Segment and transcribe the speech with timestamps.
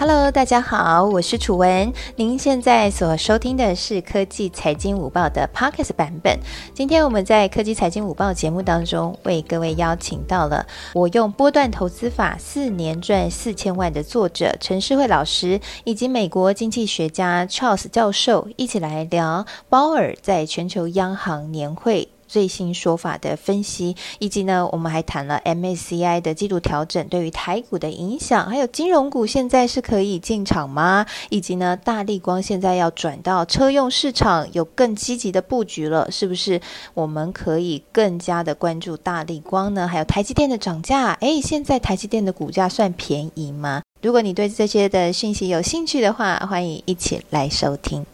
[0.00, 1.92] Hello，大家好，我是楚文。
[2.14, 6.38] 您现在所收听的是科技财经午报的 Podcast 版本。
[6.72, 22.08] 今天我们在科技财经午报节目当中，为各位邀请到了我用波段投资法四年赚四千万的作者陈世慧老师，以及美国经济学家 Charles 教授，一起来聊鲍尔在全球央行年会。
[22.28, 31.06] 最新说法的分析，以及呢，我们还谈了 MACI 的季度调整对于台股的影响，还有金融股现在是可以进场吗？
[31.30, 36.60] 以及呢，大力光现在要转到车用市场，有更积极的布局了，是不是？
[36.94, 39.88] 我们可以更加的关注大力光呢？
[39.88, 43.82] 还有台积电的涨价，诶，现在台积电的股价算便宜吗？
[44.02, 48.04] 如果你对这些的讯息有兴趣的话，欢迎一起来收听。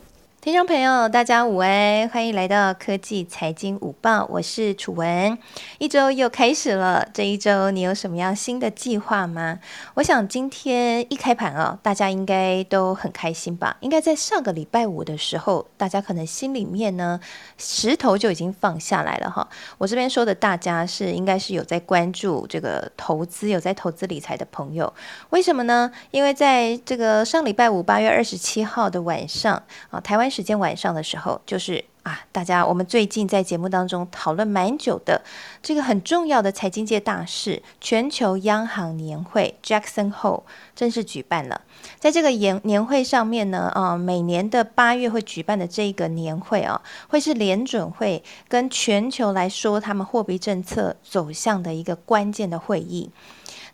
[0.45, 5.39] 听众朋友，大家午安，欢迎来到科技财经午报，我是楚文。
[5.79, 9.59] 一周又开始了，这一周你有什么样新的计划吗？
[9.95, 13.79] 我想今天一开盘啊，大家应该都很开心吧？
[13.81, 17.19] 应该在上个礼拜五的时候，大家可能心里面呢
[17.57, 19.49] 石头就已经放下来了哈。
[19.79, 24.93] 我这边说的大家是应该是有在关注这个投资、有在投资理财的朋友。
[25.31, 25.91] 为什么呢？
[26.11, 30.31] 因为在这个上礼拜五八月二十七号的晚上啊，台湾。
[30.35, 35.23] 时间晚上的时候，就是啊，大家我们最近在节目当中讨论蛮久的
[35.63, 40.43] 这个很重要的财经界大事——全球央行年会 Jackson Hole
[40.75, 41.61] 正式举办了。
[42.01, 53.09] 在这个年年会上面呢，啊，每年的八月会举办的这个年会啊，会是联准会跟全球来说他们货币政策走向的一个关键的会议。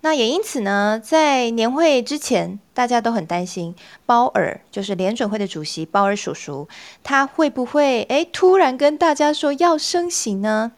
[0.02, 3.74] 那也因此呢，在年会之前，大家都很担心
[4.06, 6.66] 鲍尔，就是联准会的主席鲍尔叔叔，
[7.02, 10.72] 他会不会诶突然跟大家说要升息呢？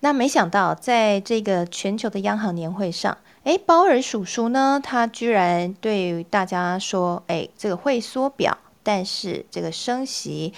[0.00, 10.52] 那没想到，在这个全球的央行年会上，诶，鲍尔叔叔呢，他居然对大家说，诶，这个会缩表，但是这个升息。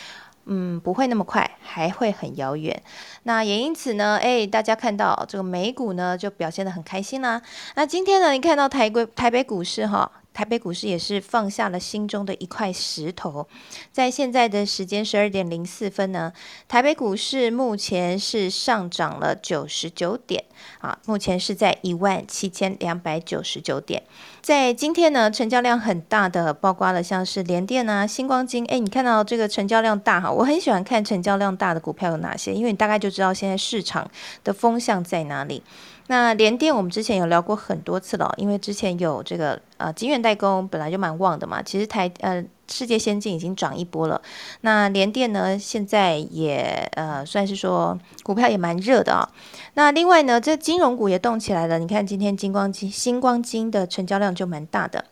[0.46, 2.82] 嗯，不会那么快，还会很遥远。
[3.22, 7.40] 那也因此呢，哎，大家看到这个美股呢，就表现得很开心啦。
[7.76, 13.46] 那今天呢，你看到台股、台北股市哈，台北股市也是放下了心中的一块石头。
[13.92, 16.32] 在现在的时间十二点零四分呢，
[16.68, 20.44] 台北股市目前是上涨了九十九点
[20.80, 24.02] 啊，目前是在一万七千两百九十九点。
[24.42, 28.66] 在今天呢，成交量很大的，包括了像是联电啊、星光金。
[28.66, 34.10] 哎，你看到这个成交量大哈，我很喜欢看成交量大的股票有哪些，因为你大概就知道现在市场
[34.42, 35.62] 的风向在哪里。
[36.06, 42.44] 那联电我们之前有聊过很多次了，因为之前有这个呃晶圆代工本来就蛮旺的嘛，其实台呃。
[42.66, 44.18] 世界先进已经涨一波了，
[44.62, 45.58] 那联电呢？
[45.58, 49.28] 现在也呃算是说股票也蛮热的啊。
[49.74, 51.78] 那另外呢，这金融股也动起来了。
[51.78, 55.04] 你看今天金光金、星光金的成交量就蛮大的。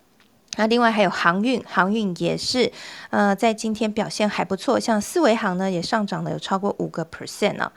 [0.57, 2.73] 那另外还有航运，航运也是
[3.11, 7.71] 呃在今天表现还不错，像四维航呢也上涨了有超过五个 percent 呢。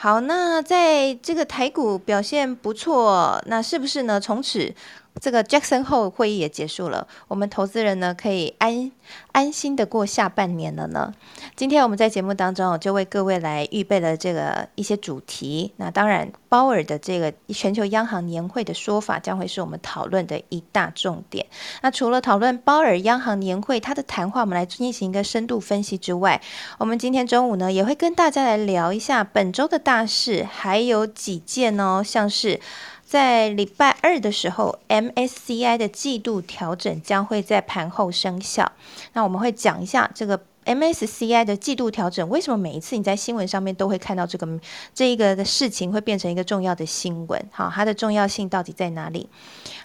[0.00, 4.20] 好，那在这个台股表现不错，那是不是呢？
[4.20, 4.72] 从此。
[5.20, 8.90] 这个 Jackson 后会议也结束了，我们投资人呢可以安
[9.32, 11.14] 安心的过下半年了呢。
[11.56, 15.72] 今天我们在节目当中就为各位来预备了这个一些主题。
[15.76, 21.46] 那当然，鲍尔的这个全球央行年会的说法将会是我们讨论的一大重点。
[21.82, 26.40] 那除了讨论鲍尔央行年会他的谈话，我们来进行一个深度分析之外，
[26.78, 32.60] 我们今天中午呢也会跟大家来聊一下本周的大事，还有几件哦，像是。
[33.08, 38.70] 在礼拜二的时候，MSCI 的季度调整将会在盘后生效。
[39.14, 44.46] 那我们会讲一下这个 MSCI 的季度调整，为什么每一次你在新闻上面都会看到这个
[44.94, 47.42] 这一个的事情会变成一个重要的新闻？
[47.50, 49.26] 好，它的重要性到底在哪里？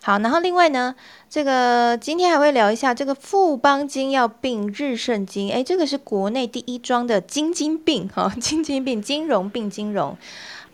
[0.01, 0.93] 好，然后另外呢，
[1.29, 10.17] 这个今天还会聊一下这个富邦金要并日盛金，诶，这个是国内第一桩的金金并哈，金金并金融并金融。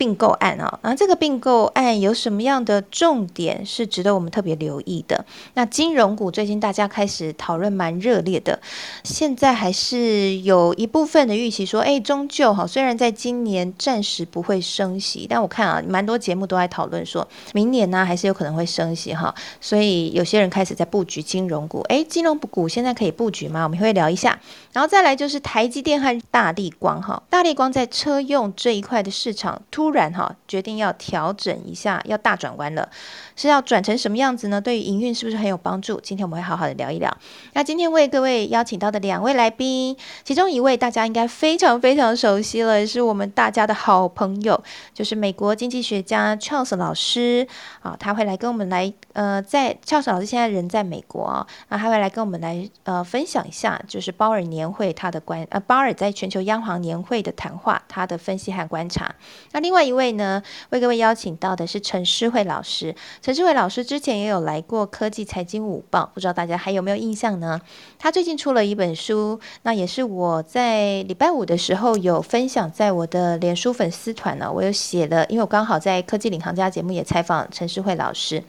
[0.00, 5.26] 并购案啊，那这个并购案有什么样的重点是值得我们特别留意的？
[5.52, 8.58] 那金融股最近大家开始讨论蛮热烈的，
[9.04, 23.64] 现在还是有一部分的预期说，哎，终究哈，虽然在今年暂时不会升息，但我看啊，蛮多节目都在讨论说，明年呢还是有可能会升息哈，所以有些人开始在布局金融股，哎，金融股现在可以布局吗？
[23.64, 24.40] 我们会聊一下，
[24.72, 29.89] 然后再来就是台积电和大力光哈，大力光在车用这一块的市场突。
[29.90, 32.88] 突然哈，决定要调整一下，要大转弯了，
[33.34, 34.60] 是要转成什么样子呢？
[34.60, 36.00] 对于营运是不是很有帮助？
[36.00, 37.12] 今天我们会好好的聊一聊。
[37.54, 44.62] 那今天为各位邀请到的两位来宾，其中一位大家应该非常非常熟悉了，是我们大家的好朋友，
[44.94, 47.44] 就是美国经济学家 Charles 老师
[47.80, 59.14] 啊，他会来跟我们来呃，在俏嫂老师现在人在美国啊，那他会来跟我们来呃分享一下，就是鲍尔年会他的观呃鲍尔在全球央行年会的谈话，他的分析和观察。
[59.52, 62.94] 那另外一位呢，为各位邀请到的是陈诗慧老师。
[63.20, 67.60] 陈诗慧老师之前也有来过科技财经午报，不知道大家还有没有印象呢？
[67.98, 78.42] 他最近出了一本书，那也是我在礼拜五的时候有分享在我的脸书粉丝团呢，我有写了，因为我刚好在科技领航家节目也采访陈诗慧老师。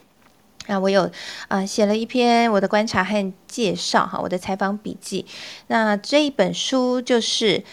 [0.68, 1.10] 那我有
[1.48, 5.26] 啊写了一篇我的观察和介绍哈，我的采访笔记。
[5.68, 7.64] 那这一本书就是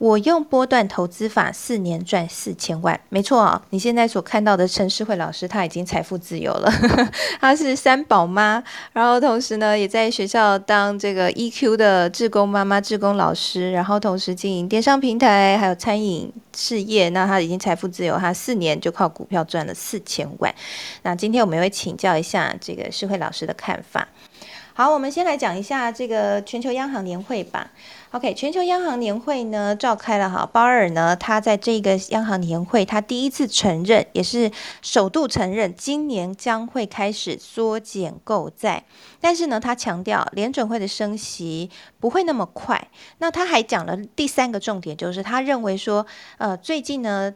[0.00, 3.60] 我用波段投资法四年赚四千万，没错啊！
[3.68, 6.72] 你现在所看到的陈世慧老师，他已经财富自由了，
[7.38, 8.64] 他是三宝妈，
[8.94, 16.32] 然后同时呢也在学校当这个 EQ 的志工妈妈、志工老师，然后同时经营电商平台，还有餐饮。
[16.52, 20.52] 事业，那他已经财富自由，他四年就靠股票赚了四千万。
[21.02, 24.06] 那今天我们会请教一下这个世慧老师的看法。
[24.80, 27.70] 好，我们先来讲一下这个全球央行年会吧。
[28.12, 34.50] OK，全球央行年会呢召开了哈，鲍尔呢他在这个央行年会，他第一次承认，也是
[34.80, 38.82] 首度承认，今年将会开始缩减购债。
[39.20, 41.68] 但是呢，他强调联准会的升息
[41.98, 42.88] 不会那么快。
[43.18, 46.06] 那他还讲了第三个重点，就是他认为说，
[46.38, 47.34] 呃，最近呢。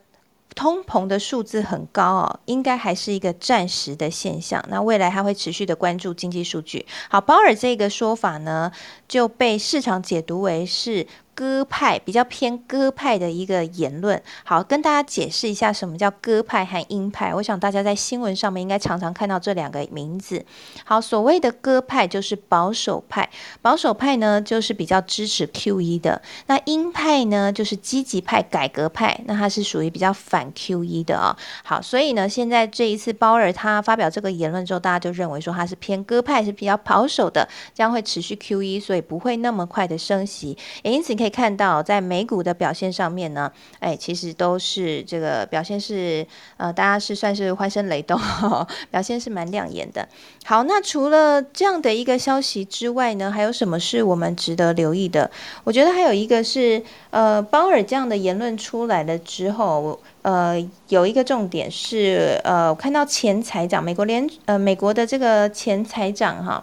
[0.55, 4.65] 通膨的数字很高哦，应该还是一个暂时的现象。
[4.69, 6.87] 那未来他会持续的关注经济数据。
[7.09, 8.71] 好，鲍尔这个说法呢，
[9.09, 11.07] 就被市场解读为是。
[11.35, 17.35] 鸽派比较偏鸽派的一个言论，好跟大家解释一下什么叫鸽派和鹰派。
[17.35, 20.45] 我想大家在新闻上面应该常常看到这两个名字。
[20.85, 23.29] 好，所谓的鸽派就是保守派，
[23.61, 26.23] 保守派呢就是比较支持 Q E 的。
[26.47, 31.37] 那鹰派呢就是积极派、改革派，那它是属于比较反 Q E 的啊。
[31.65, 40.57] 好，所以呢，现在这一次鲍尔他发表这个言论之后，大家就认为说他是偏鸽派，是比较保守的，将会持续 Q E，所以不会那么快的升息。
[40.85, 41.24] 也因此你可。
[41.25, 46.27] 可以看到，在美股的表现上面呢，哎，其实都是这个表现是
[46.59, 48.21] 呃，大家是算是欢声雷动，
[48.93, 50.07] 表现是蛮亮眼的。
[50.45, 55.31] 好，那除了这样的一个消息之外呢，还有什么是我们值得留意的？
[55.65, 66.63] 我觉得还有一个是，呃，鲍尔这样的言论出来了之后，呃，有一个重点是，呃，我看到前财长，美国联呃美国的这个前财长哈。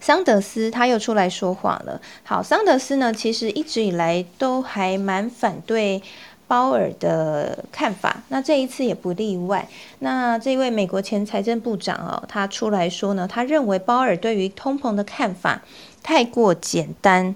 [0.00, 2.00] 桑德斯他又出来说话了。
[2.22, 6.02] 好，桑德斯呢，其实一直以来都还蛮反对
[6.46, 9.66] 鲍尔的看法，那这一次也不例外。
[10.00, 15.62] 那这位美国前财政部长哦，他出来说呢，他认为鲍尔对于通膨的看法
[16.02, 17.34] 太过简单。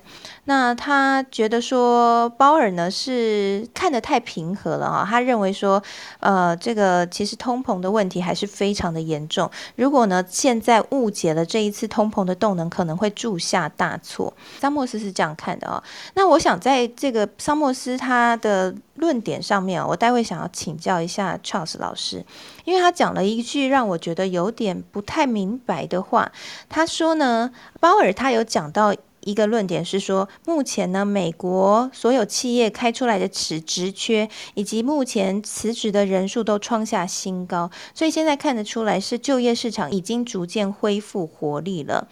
[0.49, 5.83] 那他觉得说鲍尔呢是看得太平和了啊，他认为说，
[6.21, 9.51] 呃，这个其实通膨的问题还是非常的严重。
[9.77, 14.33] 如果呢现在误解了这一次通膨的动能，可能会铸下大错。
[14.59, 15.83] 桑莫斯是这样看的哦。
[16.15, 22.25] 那我想在这个桑莫斯他的论点上面，我待会想要请教一下 Charles 老师，
[22.65, 26.33] 因为他讲了一句让我觉得有点不太明白的话。
[26.71, 27.51] 他说呢，
[27.81, 28.95] 鲍尔他有讲到。
[29.29, 42.09] 一个论点是说，目前呢，美国所有企业开出来的辞职缺，以及目前辞职的人数都创下新高，所以现在看得出来是就业市场已经逐渐恢复活力了。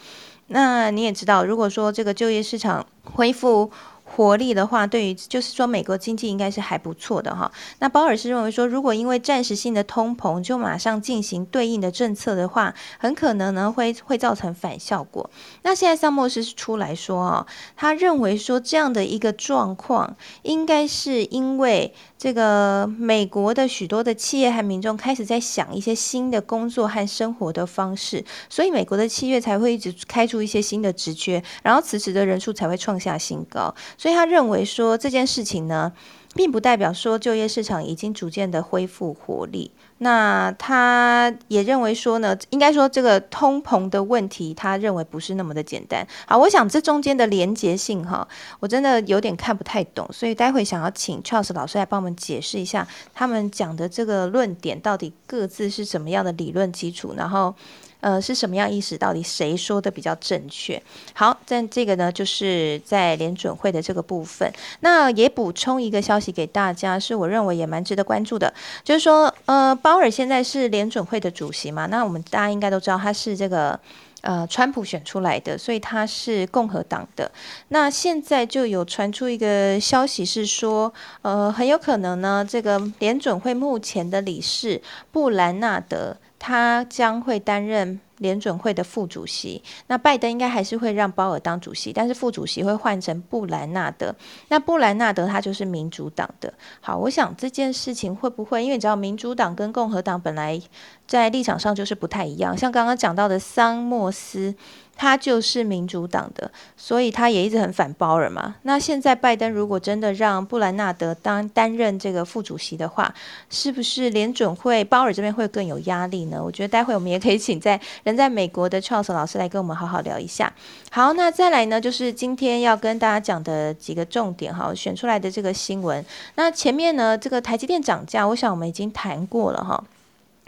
[0.48, 3.70] 那你也知道，如果说这个就业市场恢复，
[4.08, 7.50] 活力的话，对于就是说美国经济应该是还不错的哈。
[7.80, 15.28] 那鲍尔是认为说，如果因为暂时性的通膨就马上进行对应的政策的话，很可能呢会会造成反效果。
[15.62, 17.46] 那现在萨默斯是出来说哦，
[17.76, 33.74] 他认为说这样的一个状况，应该是因为这个美国的许多的企业和民众开始在想一些新的工作和生活的方式，所以美国的七月才会一直开出一些新的职缺，然后辞职的人数才会创下新高。
[33.98, 35.92] 所以他认为说这件事情呢，
[36.34, 39.70] 并不代表说就业市场已经逐渐的恢复活力。
[39.98, 46.06] 那他也认为说呢，应该说这个通膨的问题，他认为不是那么的简单。
[46.26, 48.26] 好，我想这中间的连结性哈，
[48.60, 50.06] 我真的有点看不太懂。
[50.12, 57.54] 所以待会想要请 Charles 老师来帮我们解释一下，他们讲的这个论点到底各自是什么样的理论基础，然后。
[58.00, 58.96] 呃，是什么样意思？
[58.96, 60.80] 到底谁说的比较正确？
[61.14, 64.50] 好，但这个呢，就是在联准会的这个部分。
[64.80, 68.52] 那也补充一个消息给大家，是我认为也蛮值得关注的，
[68.84, 71.86] 就是说，呃，鲍尔现在是联准会的主席嘛？
[71.86, 73.78] 那我们大家应该都知道，他是这个
[74.20, 77.30] 呃，川普选出来的，所以他是共和党的。
[77.68, 86.16] 那现在就有传出一个消息是说，呃，很有可能呢，这个联准会目前的理事布兰纳德。
[86.38, 89.62] 他将会担任联准会的副主席。
[89.88, 94.14] 那拜登应该还是会让鲍尔当主席，但是副主席会换成布兰纳德。
[94.48, 96.52] 那布兰纳德他就是民主党的。
[96.80, 100.60] 好，我想这件事情会不会，因为你知道民主党跟共和党本来
[101.06, 104.54] 在立场上就是不太一样，像刚刚讲到的桑莫斯。
[104.96, 108.54] 他就是民主党的，所以他也一直很反鲍尔嘛。
[108.62, 113.14] 那现在拜登如果真的让布兰纳德当担任这个副主席的话，
[113.50, 116.42] 是不是联准会鲍尔这边会更有压力呢？
[116.42, 120.52] 我觉得待会我们也可以请在人在美国的 Charles 老师来跟我们好好聊一下。
[120.90, 126.02] 好，那再来呢，就是今天要跟大家讲的几个重点哈，选出来的这个新闻。
[126.36, 129.84] 那前面呢，这个台积电涨价，我想我们已经谈过了哈。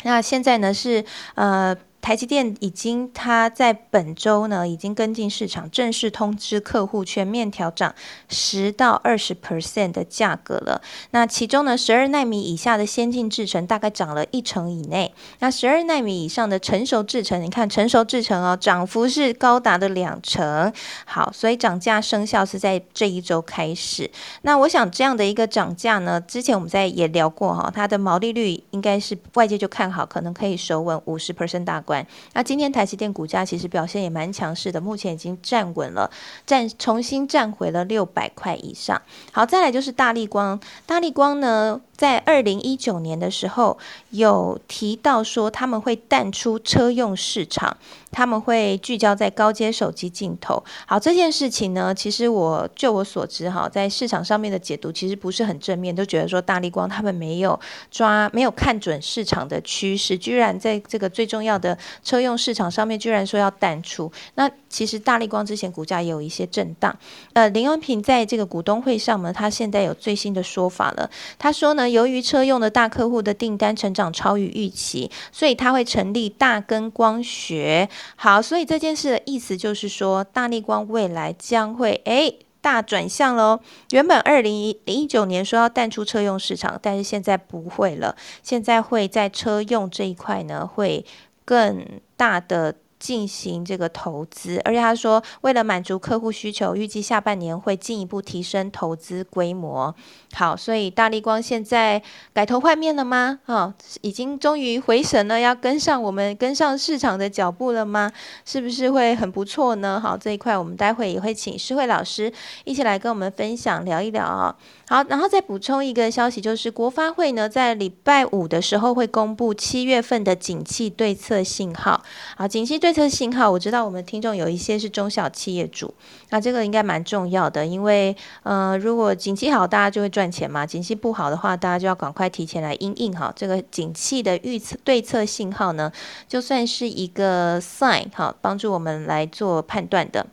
[0.05, 1.77] 那现在呢是呃。
[2.01, 7.95] 台积电已经，它在本周呢已经跟进市场，正式通知客户全面调涨
[8.29, 10.81] 十到二十 percent 的价格了。
[11.11, 15.13] 那其中呢，十二纳米以下的先进制程大概涨了一成以内。
[15.41, 20.73] 那十二纳米以上的成熟制程，你看成熟制程哦，涨幅是高达的两成。
[21.05, 24.11] 好，所以涨价生效是在这一周开始。
[24.43, 32.07] 那我想这样的一个涨价呢，之前我们在也聊过哈，它的毛利率应该是外界就看好，可能可以守稳五十 percent 大关。
[32.35, 36.11] 那今天台积电股价其实表现也蛮强势的，目前已经站稳了，
[36.45, 39.01] 站重新站回了六百块以上。
[39.33, 41.81] 好，再来就是大力光，大力光呢？
[41.99, 43.77] 在二零一九年的时候，
[44.11, 47.77] 有提到说他们会淡出车用市场，
[48.13, 50.63] 他们会聚焦在高阶手机镜头。
[50.87, 57.59] 好，这件事情呢，其实我就我所知哈，在市场上面的解读其实不是很正面，都觉得说大力光他们没有
[57.91, 64.09] 抓，没有看准市场的趋势，居然在这个最重要的车用市场上面，居然说要淡出。
[64.37, 66.97] 那其实大力光之前股价也有一些震荡。
[67.33, 71.88] 呃，林恩平在这个股东会上呢，他现在有最新的说法了，他说呢。
[71.89, 77.89] 由于车用的大客户的订单成长超于预期，所以他会成立大根光学。
[78.17, 83.61] 好，所以这件事的意思就是说，大力光未来将会诶大转向喽。
[83.91, 91.05] 原本二零一九年说要淡出车用市场，但是现在不会了，现在会在车用这一块呢会
[91.45, 91.85] 更
[92.17, 92.75] 大的。
[92.99, 99.95] 进行这个投资，而且他说，为了满足客户需求，预计下半年会进一步提升投资规模。
[100.35, 102.03] 好，所以大力光现在
[102.33, 103.41] 改头换面了吗？
[103.47, 108.11] 啊，已经终于回神了，要跟上我们跟上市场的脚步了吗？
[108.45, 110.01] 是不是会很不错呢？
[110.01, 112.33] 好，这一块我们待会也会请诗慧老师
[112.65, 114.55] 一起来跟我们分享聊一聊啊。
[114.89, 122.03] 好，然后再补充一个消息，就是国发会呢在礼拜五的时候会公布七月份的景气对策信号。
[122.37, 125.95] 好，景气对策信号，我知道我们听众有一些是中小企业主，
[126.31, 133.33] 那这个应该蛮重要的，因为呃，如果景气好，大家就会赚钱嘛；景气不好的话，大家就要赶快提前来应应哈。
[133.35, 135.93] 这个景气的预测对策信号呢，
[136.27, 140.27] 就算是一个 sign 哈，帮助我们来做判断的。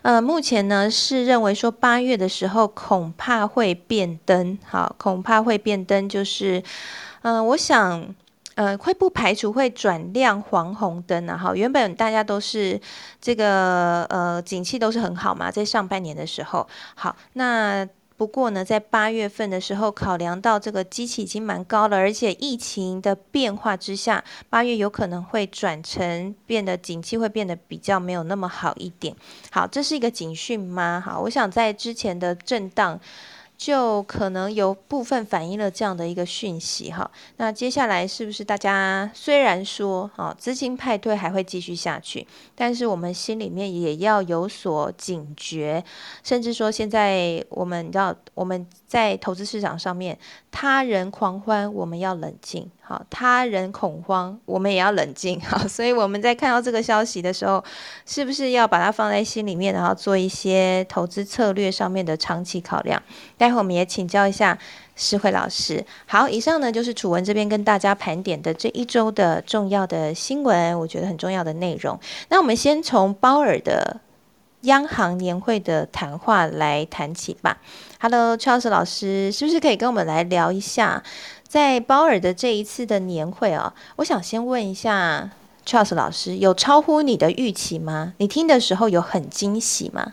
[0.00, 6.62] 呃，目前呢是认为说八月的时候恐怕会变灯，好，恐怕会变灯，就是，
[7.20, 8.14] 嗯，我想，
[8.60, 12.78] 呃，会不排除会转亮黄红灯啊，哈，原本大家都是
[13.18, 17.88] 这个呃景气都是很好嘛，在上半年的时候，好，那。
[18.18, 29.16] 不过呢，在八月份的时候，考量到这个机器已经蛮高了，而且疫情的变化之下，八月有可能会转成变得景气会变得比较没有那么好一点。
[29.50, 31.02] 好，这是一个警讯吗？
[31.02, 33.00] 好，我想在之前的震荡。
[33.60, 45.84] 就可能有部分反映了这样的一个讯息哈，那接下来是不是大家虽然说啊资金派对还会继续下去，但是我们心里面也要有所警觉，
[46.24, 50.18] 甚至说现在我们要我们在投资市场上面，
[50.50, 52.70] 他人狂欢我们要冷静。
[52.90, 55.40] 好，他人恐慌，我们也要冷静。
[55.46, 57.62] 好，所以我们在看到这个消息的时候，
[58.04, 63.00] 是不是要把它放在心里面，然后做一些投资策略上面的长期考量？
[63.38, 64.58] 待会我们也请教一下
[64.96, 65.86] 诗慧老师。
[66.06, 71.96] 好，以上呢就是楚文这边跟大家盘点的这一周的重要的新闻，我觉得很重要的内容。
[72.28, 74.00] 那我们先从鲍尔的
[74.62, 77.58] 央行年会的谈话来谈起吧。
[78.00, 81.04] Hello，楚老师老师，是不是可以跟我们来聊一下？
[81.50, 85.28] 在鲍尔的这一次的年会啊，我想先问一下
[85.66, 88.14] Charles 老师，有超乎你的预期吗？
[88.18, 90.12] 你听的时候有很惊喜吗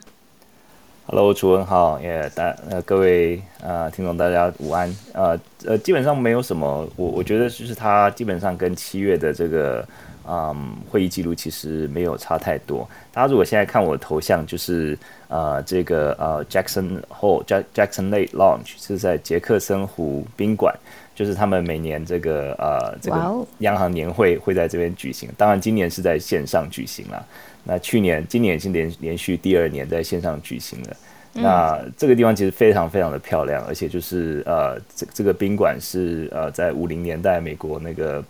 [1.05, 9.87] ？Hello，楚文好，也大呃各位呃听众大家午安，呃呃基本上没有什么，我我觉得就是他基本上跟七月的这个
[10.27, 12.89] 嗯会议记录其实没有差太多。
[13.13, 20.75] 大家如果现在看我的头像，就是呃这个呃 Jackson Hole Jack Jackson Lake Lounge 是在杰克森湖宾馆，
[21.17, 27.25] 就是他们每年这个呃这个央行年会会在这边举行，当然今年是在线上举行了。
[27.63, 30.95] 那去年、今年已经连连续第二年在线上举行了。
[31.33, 38.23] 那这个地方其实非常非常的漂亮，而且就是呃，这这个宾馆是呃，在五零年代美国那个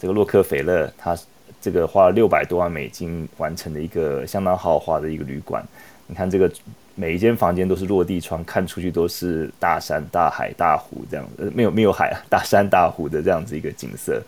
[0.00, 1.16] 这个洛克菲勒他
[1.60, 5.64] 这个花了六百多万美金完成的一个相当豪华的一个旅馆。
[6.08, 6.50] 你看这个
[6.94, 14.22] 每一间房间都是落地窗，看出去都是大山、大海、大湖这样，呃，没有没有海， 大山大湖的这样子一个景色。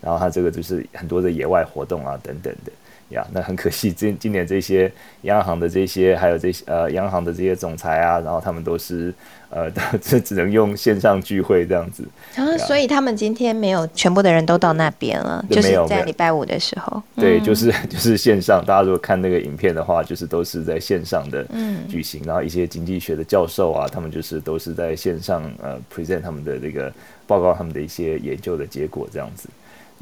[0.00, 2.72] 然后它这个就是很多的野外活动啊等等的。
[3.10, 4.90] 呀，那很可惜， 今今年这些
[5.22, 9.12] 央行的这些，还有这些呃央行的这些总裁啊，然后他们都是
[9.50, 12.04] 呃， 这只能用线上聚会这样子。
[12.36, 17.02] 啊，所以他们今天没有全部的人都到那边了，就是在礼拜五的时候。
[17.16, 21.44] 对，就是 就是线上，大家如果看那个影片的话，就是都是在线上的
[21.88, 26.92] 举行，然后一些经济学的教授啊，他们就是都是在线上呃 present 他们的这个
[27.26, 29.48] 报告，他们的一些研究的结果这样子。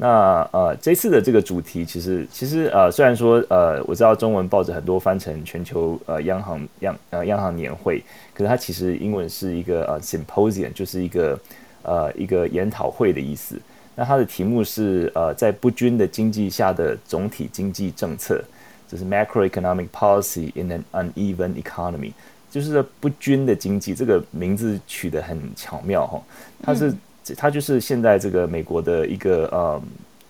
[0.01, 8.01] 那呃，这次的这个主题其实其实呃，虽然说呃，我知道中文报纸很多翻成全球呃央行央呃央行年会，
[8.33, 11.37] 可是它其实英文是一个呃 symposium，就是一个
[11.83, 13.57] 呃一个研讨会的意思。
[13.93, 18.41] 那它的题目是呃，在不均的经济下的总体经济政策，
[18.87, 22.13] 就是 macroeconomic policy in an uneven economy，
[22.49, 23.93] 就是不均的经济。
[23.93, 26.21] 这个名字取得很巧妙哈，
[26.63, 26.93] 它是。
[27.35, 29.81] 它就是现在这个美国的一个呃，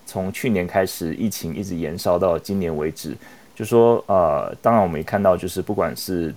[0.06, 3.16] 从去年开始疫情一直延烧到今年为止，
[3.54, 6.34] 就说呃，当然我们也看到，就是不管是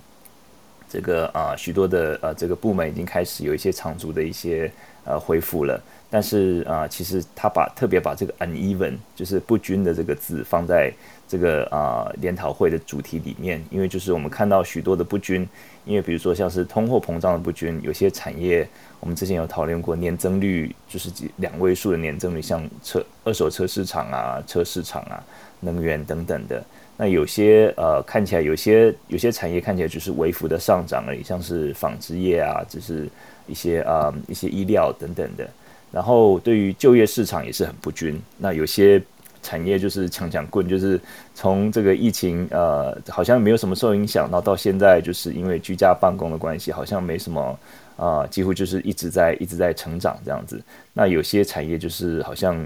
[0.88, 4.70] 这个啊，许多的呃这个部门已经开始有一些长足的一些
[5.04, 10.92] 呃恢复了，但是啊，其实他把特别把这个 uneven 就是不均的这个字放在。
[11.26, 15.48] 这个啊研讨会的主题里面，因为就是我们看到许多的不均，
[15.86, 18.68] 因为比如说像是通货膨胀的不均，有些产业
[19.04, 25.22] 我们之前有讨论过年增率就是几两位数的年增率，像车二手车市场啊、车市场啊、
[25.60, 26.64] 能源等等的。
[26.96, 33.06] 那有些呃看起来有些有些产业看起来就是微幅的上涨而已，像是纺织业啊，就是
[33.46, 35.46] 一些啊一些医疗等等的。
[35.92, 39.02] 然后对于就业市场也是很不均，那有些。
[39.46, 40.98] 产业就是抢抢棍，就是
[41.34, 47.58] 从这个疫情，呃，好像没有什么受影响，然后到现在，就是因为居家办公的关系，好像没什么，
[47.96, 50.60] 啊，几乎就是一直在一直在成长这样子。
[50.92, 52.56] 那有些产业就是好像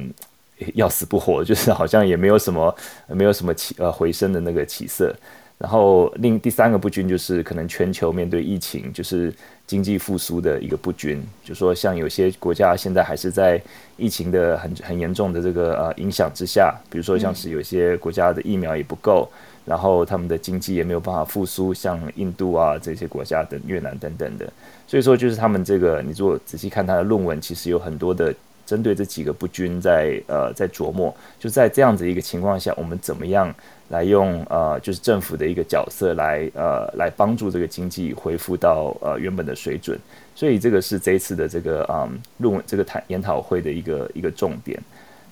[0.74, 2.74] 要死不活， 就是好像也没有什么
[3.08, 5.14] 没有什么起呃回升的那个起色。
[5.58, 9.34] 然后另第三个不均就是可能全球面对疫情，就是
[9.66, 13.60] 经济复苏的一个不均，就说像有些国家现在还是在
[13.96, 19.28] 疫情的很很严重的这个呃影响之下，比如说像是有些国家的疫苗也不够，
[19.68, 24.50] 然后他们的经济也没有办法复苏，像印度啊这些国家等越南等等的，
[24.86, 33.54] 所以说就是他们这个你如果仔细看他的论文，其实有很多的针对这几个不均在呃在琢磨，就在这样子一个情况下，我们怎么样？
[33.90, 39.98] 来用呃，就是政府的一个角色来呃，来帮助这个经济恢复到呃原本的水准，
[40.34, 44.78] 所以这个是这一次的这个嗯论文这个谈研讨会的一个一个重点。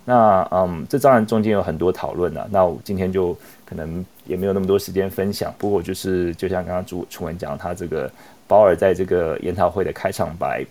[0.06, 5.54] 那嗯，这当然中间有很多讨论啊，那我今天就可能也没有那么多时间分享。
[5.58, 8.10] 不过就是就像刚刚朱楚文讲，他这个
[8.46, 10.64] 保尔在这个研讨会的开场白，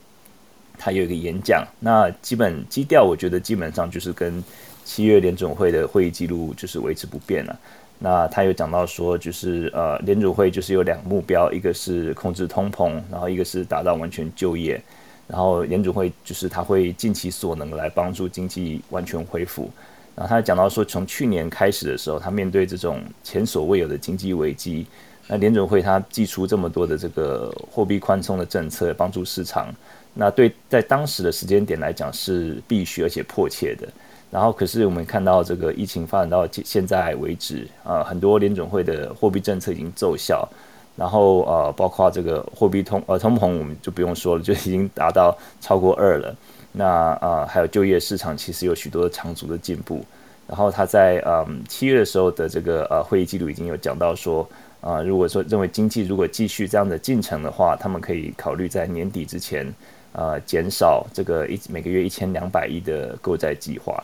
[0.78, 4.44] 他有一个演讲，那基本基调我觉得基本上就是跟。
[4.88, 7.60] 七月联总会的会议记录就是维持不变了。
[7.98, 14.80] 那他有讲到说，就是呃，联总会就是有两个目标，一个是控制通膨，然后一个是达到完全就业。
[15.28, 19.72] 然后联总会就是他会尽其所能来帮助经济完全恢复。
[20.16, 24.86] 然后他讲到说，从去年开始的时候，他面对这种前所未有的经济危机，
[25.28, 29.68] 那联总会他寄出这么多的这个货币宽松的政策帮助市场，
[30.14, 33.88] 那对在当时的时间点来讲是必须而且迫切的。
[34.32, 40.48] 然后，可是我们看到这个疫情发展到现在为止，呃，很多联准会的货币政策已经奏效，
[40.96, 46.36] 然后呃，包括这个货币通呃通膨，我们就不用说了，就已经达到超过二了。
[46.76, 50.04] 那呃，还有就业市场其实有许多长足的进步。
[50.48, 54.48] 然后他在嗯七月的时候的这个呃会议记录已经有讲到说，
[54.80, 59.66] 啊，如果说认为经济如果继续这样的进程的话，他们可以考虑在年底之前，
[60.12, 64.04] 呃，减少这个一每个月一千两百亿的购债计划。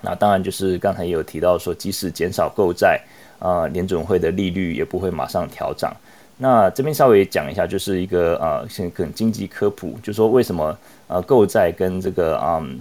[0.00, 3.00] 那当然就是刚才也有提到说，即使减少购债，
[3.40, 5.92] 啊，联准会的利率也不会马上调涨。
[6.36, 10.76] 那这边稍微讲一下，就是一个呃，先跟经济科普，就说为什么
[11.14, 12.76] 呃购债跟这个嗯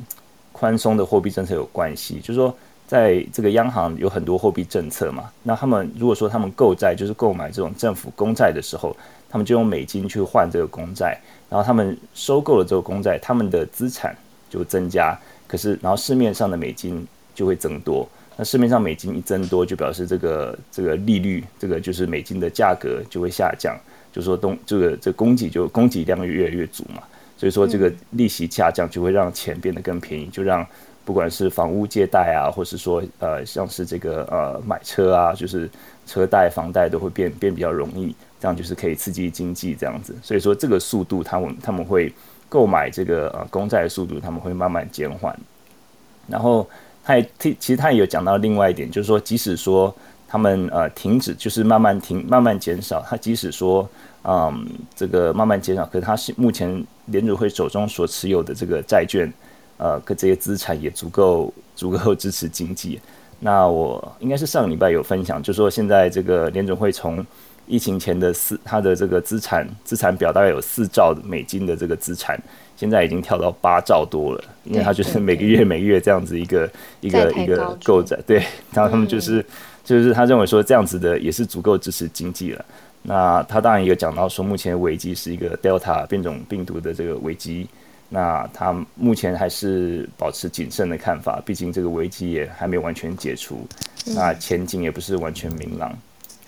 [0.51, 2.55] 宽松的货币政策有关系，就是说
[2.87, 8.95] 在这个央行有很多货币政策嘛，那他们如果说他们购债就是购买这种政府公债的时候，
[9.29, 11.15] 他们就用美金去换这个公债，
[11.47, 14.15] 然后他们收购了这个公债，他们的资产
[14.49, 15.15] 就增加，
[15.47, 18.09] 可是然后市面上的美金就会增多。
[18.35, 23.77] 那市面上美金一增多，就表示这个这个利率，这个就是美金的价格就会下降，
[24.11, 27.03] 就说东这个这供给就供给量越来越足嘛，
[27.43, 30.65] 所以说这个利息下降就会让钱变得更便宜，就让
[31.03, 35.69] 不管是房屋借贷啊，或是说呃像是这个呃买车啊，就是
[36.07, 42.09] 车贷房贷都会变变比较容易，这样就是可以刺激经济这样子，所以说这个速度他们他们会
[42.47, 45.37] 购买这个呃公债的速度他们会慢慢减缓，
[46.29, 46.65] 然后。
[47.05, 49.93] 他也其实他也有讲到另外一点，就是说，即使说
[50.25, 53.85] 他们呃停止，就是慢慢停、慢慢减少，他即使说
[54.23, 59.31] 嗯这个慢慢减少，可是他是目前联储会手中所持有的这个债券，
[59.77, 62.99] 呃，跟这些资产也足够 足够支持经济。
[63.39, 67.25] 那我应该是上个礼拜有分享，就说现在这个联准会从
[67.67, 72.39] 疫情前的四，它的这个资产资产表大概有四兆美金的这个资产。
[72.75, 76.69] 现在已经跳到八兆多了，因为它就是每个月每个月这样子一个
[77.01, 79.45] 一个一个购债，对，然后他们就是
[79.83, 82.65] 就是他认为说这样子的也是足够支持经济了。
[83.03, 87.67] 那他当然也有讲到说，目前危机是一个 Delta 变种病毒的这个危机，
[88.09, 93.67] 那他目前还是保持谨慎的看法，毕竟这个危机也还没有完全解除，
[94.15, 95.95] 那前景也不是完全明朗。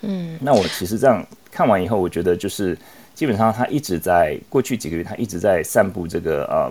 [0.02, 2.78] 嗯，那我其实这样看完以后，我觉得就是。
[3.16, 6.70] 基本上，他一直在过去几个月，他一直在散布这个呃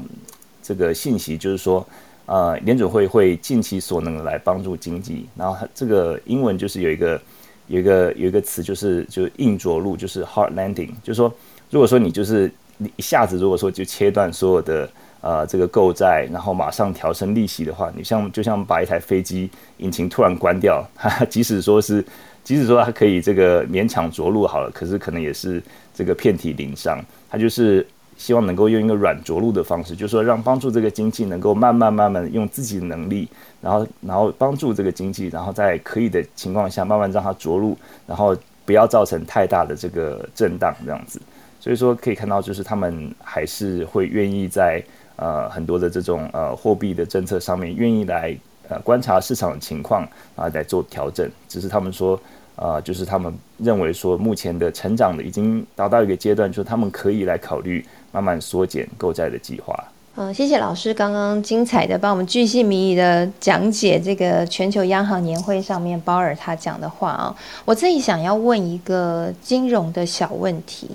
[0.63, 1.89] 这个信息，就是说，
[2.27, 5.25] 呃，联准会会尽其所能的来帮助经济。
[5.35, 7.19] 然后，他这个英文就是有一个
[7.67, 11.33] 有一个有一个词，就是就是硬着陆，就是 hard landing，就是说，
[11.71, 14.89] 如果说你就是你一下子如果说就切断所有的
[15.21, 20.85] 呃这个购债，然后马上调升利息的话，你像就像把一台飞机引擎突然关掉，
[21.31, 22.05] 即使说是。
[22.45, 25.63] 即使说它可以这个勉强着陆好了，可是可能也是
[25.95, 27.03] 这个遍体鳞伤。
[27.31, 27.87] 他就是
[28.19, 33.27] 希望能够用一个软着陆的方式，就是说让帮助这个经济能够慢慢慢慢用自己的能力，
[33.65, 37.75] 然后然后帮助这个经济，然后在可以的情况下慢慢让它着陆，
[38.07, 41.19] 然后不要造成太大的这个震荡这样子。
[41.59, 44.83] 所以说可以看到，就是他们还是会愿意在
[45.17, 48.37] 呃很多的这种呃货币的政策上面愿意来
[48.69, 52.21] 呃观察市场情况啊来做调整，只是他们说。
[52.57, 59.77] 啊，就是他们认为说，目前的成长的已经达到一个阶段，就是他们可以来考虑慢慢缩减购债的计划。
[60.17, 67.35] 嗯，谢谢老师刚刚精彩的帮我们巨细靡遗的讲解这个全球央行年会上面鲍尔他讲的话啊。
[67.65, 70.89] 我自己想要问一个金融的小问题，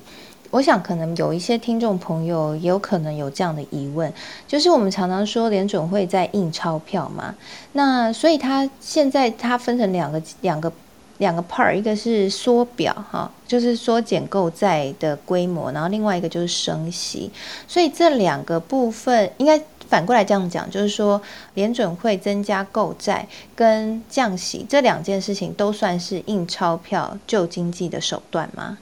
[0.52, 4.10] 我想可能有一些听众朋友也有可能有这样的疑问，
[4.48, 7.36] 就是我们常常说联准会在印钞票嘛，
[7.74, 10.72] 那所以它现在它分成两个两个。
[11.20, 17.32] 两个 part，一个是缩表哈，就是缩减购债的规模，然后另外一个就是升息，
[17.68, 21.22] 所以这两个部分应该反过来这样讲，就是说
[21.56, 28.78] 联准会增加购债跟降息这两件事情都算是印钞票救经济的手段吗？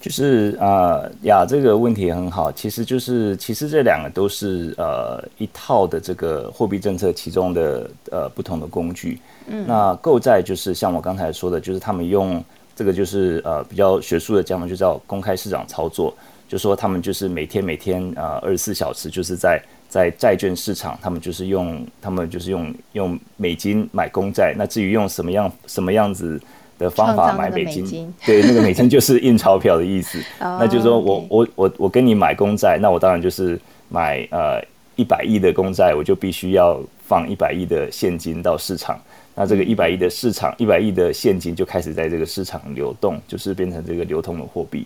[0.00, 9.20] 就是啊呀，这个问题很好，其实就是其实这两个都是呃一套的这个货币政策其中的呃不同的工具。
[9.66, 12.42] 那购债就是像我刚才说的，就是他们用
[12.76, 16.14] 这个就是呃比较学术的讲法，就叫公开市场操作，
[16.48, 24.54] 就说他们就是每天每天呃二十四小时就是在在债券市场，他们就是用他们就是用用美金买公债。
[24.56, 26.40] 那至于用什么样什么样子
[26.78, 30.18] 的方法买美金，对，那个美金就是印钞票的意思。
[30.38, 33.58] 那就是说我我我我跟你买公债，那我当然就是
[33.88, 34.62] 买呃
[34.94, 39.00] 一百亿的公债，我就必须要放一百亿的现金到市场。
[39.40, 44.84] 那这个一百亿的市场，一百亿的现金就开始在这个市场流动，就是变成这个流通的货币。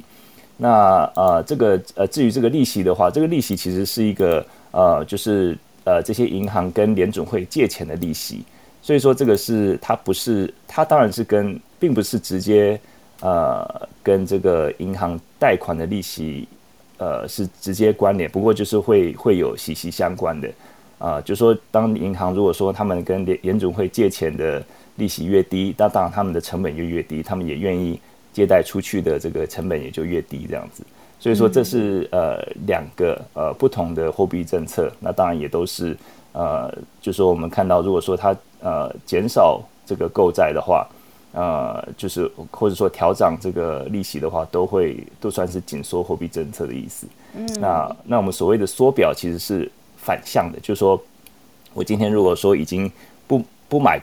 [0.58, 8.44] 那呃，这个呃，至于这个利息的话，这个利息其实是一个呃，就是呃，这些银行跟联准会借钱的利息。
[8.82, 12.78] 所以说，这个是它不是，它当然是跟，并不是直接
[13.20, 16.46] 呃跟这个银行贷款的利息
[16.98, 20.46] 呃是直接关联，不过就是会会有息息相关的。
[21.02, 24.62] 啊，就说当银行如果说他们跟联联准会借钱的
[24.94, 27.98] 利息越低，那当然他们的成本就越低，他们也愿意
[28.32, 30.84] 借贷出去的这个成本也就越低，这样子。
[31.18, 35.96] 所以说这是呃两个呃不同的货币政策，那当然也都是
[36.32, 40.86] 呃，就说我们看到如果说它呃减少这个购债的话，
[41.32, 47.08] 呃，就是或者说调涨这个利息的话，都会都算是紧缩货币政策的意思。
[47.34, 49.70] 嗯，那那我们所谓的缩表其实是
[50.04, 51.00] 反向的，就是说
[51.72, 52.90] 我今天如果说已经
[53.26, 54.00] 不不买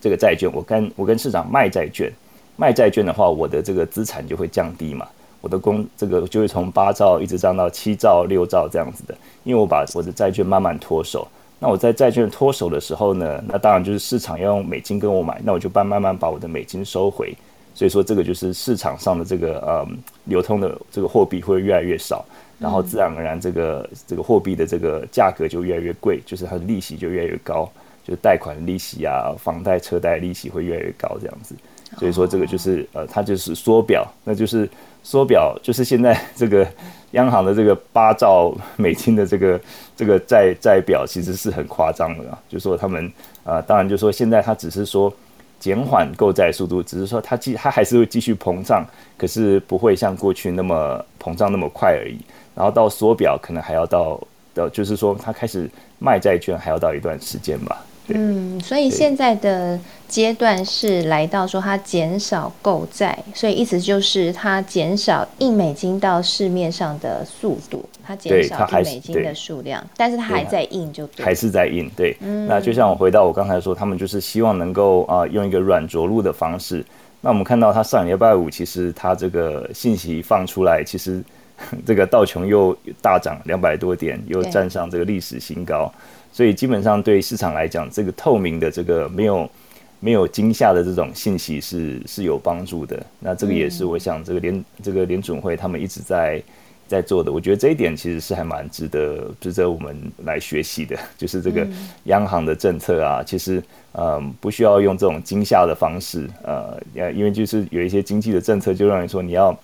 [0.00, 2.12] 这个债券，我跟我跟市场卖债券，
[2.56, 5.08] 卖债券的话，我的这个资产就会降低嘛。
[5.40, 11.26] 我的公这个就会从八兆一直涨到七兆、六兆这样子的，因为我把我的债券慢慢脱手。
[11.60, 17.32] 那我在债券脱手的时候呢，那当然就是市场要用美金跟我买，那我就慢慢慢把我的美金收回。
[17.74, 19.86] 所以说这个就是市场上的这个呃
[20.24, 22.24] 流通的这个货币会越来越少，
[22.58, 27.70] 然后自然而然这个这个货币的这个价格就越来越贵，就是它的利息就越来越高，
[28.04, 31.54] 就是贷款利息啊、房贷、车贷利息会越来越高这样子。
[31.96, 34.68] 所以说这个就是呃它就是缩表，那就是。
[35.04, 36.66] 缩表就是现在这个
[37.12, 39.58] 央行的这个八兆美金的这个
[39.96, 42.38] 这个债债表，其实是很夸张的啊。
[42.46, 43.10] 就说他们
[43.42, 45.10] 啊，当然就说现在它只是说
[45.58, 48.84] 减缓购债速度，只是说它继它还是会继续膨胀，
[49.16, 52.18] 可是不会像过去那么膨胀那么快而已。
[52.58, 54.20] 然后到缩表可能还要到
[54.52, 57.84] 到，就是说它开始卖债券还要到一段时间吧。
[58.08, 71.88] 嗯，所以现在的阶段是来到说它减少购债，所以意思就是它减少印美金到市面上的速度，它减少一美金的数量，但是它还在印，就还是在印。
[71.94, 72.16] 对，
[72.48, 76.84] 那就像我回到我刚才说，他们就是希望能够啊用一个软着陆的方式。
[77.20, 81.22] 那我们看到它上礼拜五，其实它这个信息放出来，其实
[81.84, 85.92] 这个道琼又大涨两百多点，又站上这个历史新高。
[86.30, 89.50] 所以基本上对市场来讲，这个透明的、这个没有
[89.98, 93.02] 没有惊吓的这种信息是是有帮助的。
[93.18, 96.40] 那这个也是我想，这个联这个联准会他们一直在
[96.86, 97.32] 在做的。
[97.32, 100.96] 我觉得这一点其实是还蛮值得值得我们来学习的。
[101.18, 101.66] 就是这个
[102.04, 103.60] 央行的政策啊，其实
[103.94, 106.78] 嗯不需要用这种惊吓的方式，呃，
[107.12, 109.58] 因为就是有一些经济的政策，就让你说你要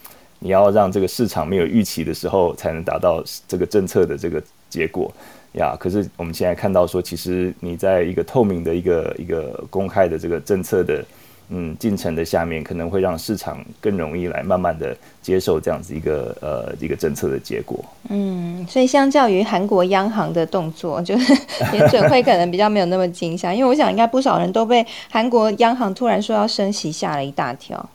[0.44, 5.10] 你要让这个市场没有预期的时候，才能达到这个政策的这个结果。
[5.52, 11.02] 呀，可是我们现在看到说，其实你在一个透明的一个一个公开的这个政策的
[11.48, 17.82] 嗯进程的下面，可能会让市场更容易来慢慢的接受这样子一个呃一个政策的结果。
[18.10, 21.32] 嗯，所以相较于韩国央行的动作，就 是
[21.72, 27.88] 联准会可能比较没有那么惊吓，因为我想应该不少人都被韩国央行突然说要升息吓了一大跳。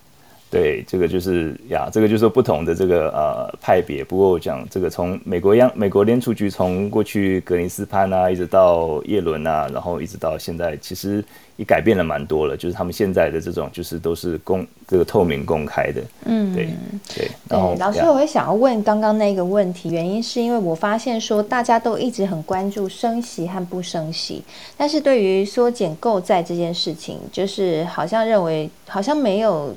[0.52, 4.04] 对，这个就是呀，这个就是不同的这个呃派别。
[4.04, 11.24] 不过我讲这个从美国央美国联储局从过去格林斯潘啊，一直到耶伦啊，然后一直到现在，其实
[11.56, 12.58] 也改变了蛮多了。
[12.58, 16.02] 就是他们现在的这种，就是都是公这个透明公开的。
[16.26, 16.68] 嗯，对
[17.16, 17.30] 对。
[17.48, 24.42] 然后老师，我会想要问刚刚那个问题，原因是因为我发现说大家都一直很关注升息和不升息，
[24.76, 29.76] 但是对于缩减购债这件事情，就是好像认为好像没有。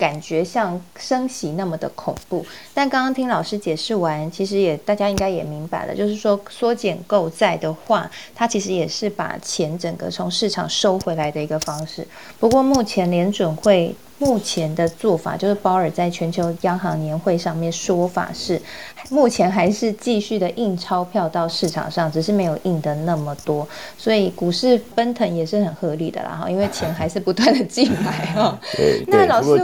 [0.00, 12.08] 感觉像升息那么的恐怖，但刚刚听老师解释完，其实也大家应该也明白了，就是说缩减购债的话，它其实也是把钱整个从市场收回来的一个方式。
[12.38, 13.94] 不过目前联准会。
[14.20, 18.60] 目前的做法就是鲍尔在全球央行年会上面说法是，
[19.08, 28.60] 目前还是继续的印钞票到市场上，只是没有印的那么多，所以股市奔腾也是很合理的啦哈，因为钱还是不断的进来哈。
[29.08, 29.58] 那老师，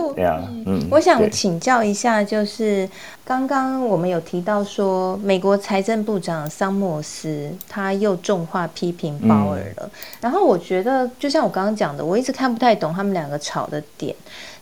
[0.64, 2.88] 嗯，我想请教一下，就是
[3.26, 14.14] 刚刚我们有提到说，美国财政部长桑莫斯他又重话批评鲍尔了，然后我觉得就像我刚刚讲的，我一直看不太懂他们两个吵的点。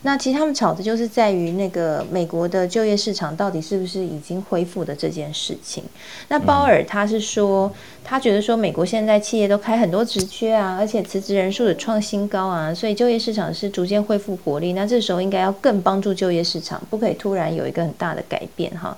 [0.05, 5.83] 那其实他们吵的就是在于那个美国的就业市场到底是不是已经恢复的这件事情。
[6.27, 14.73] 那鲍尔他是说，他觉得说美国现在企业都开很多职缺啊，而且辞职人数的创新高啊，所以就业市场是逐渐恢复活力。
[14.73, 18.95] 那这时候应该要更帮助就业市场，不可以突然有一个很大的改变哈。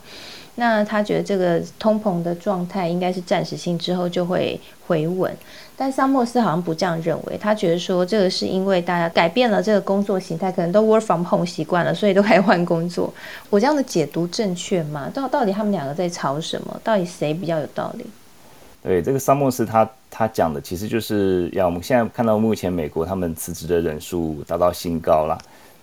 [0.60, 5.32] 那他觉得这个通膨的状态应该是暂时性，之后就会回稳。
[5.76, 13.14] 但桑莫斯好像不这样认为，他觉得说这个是因为大家改变了这个工作形态，可能都 work from home 习惯了，所以都开始换工作。
[13.52, 15.12] 我这样的解读正确吗？
[15.14, 16.82] 到到底他们两个在吵什么？
[16.84, 18.08] 到底谁比较有道理？
[18.82, 25.38] 对，这个桑莫斯他他讲的其实就是要我们现在看到目前美国他们辞职的人数达到新高了。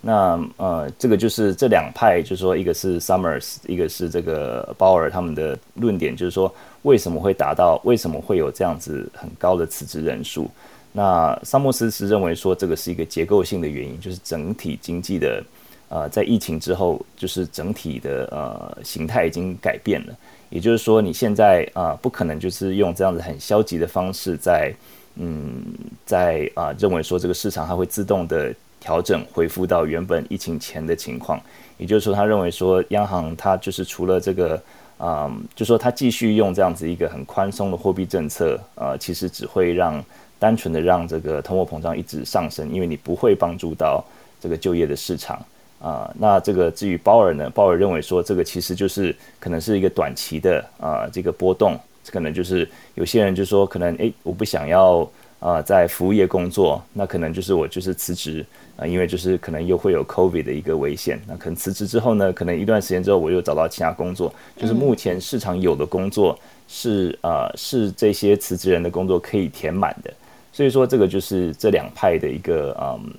[0.06, 10.50] 那呃，这个就是这两派，就是说，一个是 Summers，一个是这个鲍尔，他们的论点就是说，为什么会达到，为什么会有这样子很高的辞职人数？
[10.92, 15.42] 那萨莫斯是认为说，这个是一个结构性的原因，就是整体经济的，
[15.88, 20.14] 呃，在疫情之后，就是整体的呃形态已经改变了。
[20.50, 24.70] 也就是说，你现在啊，不可能就是用这样子很消极的方式，在
[25.14, 25.64] 嗯，
[26.04, 28.54] 在啊认为说这个市场它会自动的。
[28.84, 31.40] 调整，恢复到原本疫情前的情况。
[31.78, 34.62] 也就是说，他认为说，央行它就是除了这个，
[34.98, 40.04] 嗯，就说它继续用这样子一个很宽松的货币政策，呃，其实只会让
[40.38, 44.04] 单纯的让这个通货膨胀一直上升，因为你不会帮助到
[44.38, 45.42] 这个就业的市场
[45.80, 46.14] 啊。
[46.18, 51.80] 那这个至于鲍尔呢，鲍尔认为说，这个其实就是可能是一个短期的啊这个波动，
[52.12, 55.08] 可能就是有些人就说，可能诶，我不想要。
[55.40, 58.42] 啊，在服务业工作，那可能就是我就是辞职
[58.76, 61.20] 啊，因为就是可能又会有 COVID 的一个危险。
[61.26, 70.12] 那可能辞职之后呢，可能一段时间之后我又找到其他工作，就是目前市场有的工作是啊，是这些辞职人的工作可以填满的。
[70.52, 73.12] 所以说这个就是这两派的一个嗯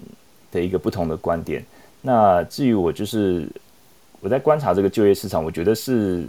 [0.52, 1.64] 的一个不同的观点。
[2.02, 3.48] 那至于我就是
[4.20, 6.26] 我在观察这个就业市场，我觉得是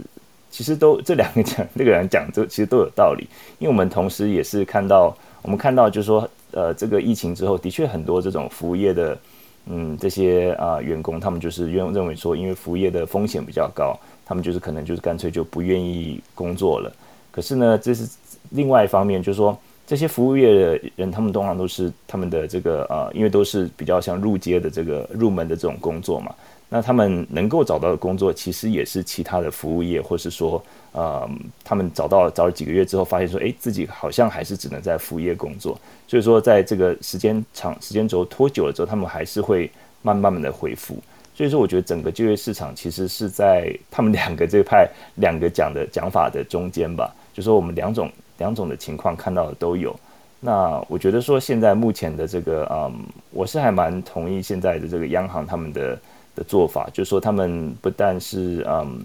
[0.49, 3.27] 其实都这两个讲这个人讲这其实都有道理，
[3.59, 5.15] 因为我们同时也是看到。
[5.43, 9.17] 我们看到，就是说，呃，这个疫情之后，的确很多这种服务业的，
[9.65, 16.91] 嗯，这些啊员工，他们就是认认为说，因为服务业的风险比较高，他们就是可能就是干脆就不愿意工作了。
[17.31, 18.09] 可是呢，这是
[18.51, 26.33] 另外一方面，就是说，这些服务业的人，他们通常都是他们的这个呃，因为都是比较像入街的这个入门的这种工作嘛。
[26.69, 31.25] 那他们能够找到的工作，其实也是其他的服务业，或是说，呃，
[31.63, 35.79] 他们找到找了几个月之后，发现说，哎，自己好像还是只能在服务业工作。
[36.09, 41.01] 所以说，在这个时间长时间轴拖久了之后，他们还是会慢慢慢的恢复。
[41.33, 47.15] 所以说，我觉得整个就业市场其实是在他们两个这派 两个讲的讲法的中间吧。
[47.33, 49.97] 就说我们两种两种的情况看到的都有。
[50.41, 52.93] 那我觉得说，现在目前的这个，嗯，
[53.31, 55.97] 我是还蛮同意现在的这个央行他们的。
[56.37, 59.03] 的做法，就是说他们不但是嗯，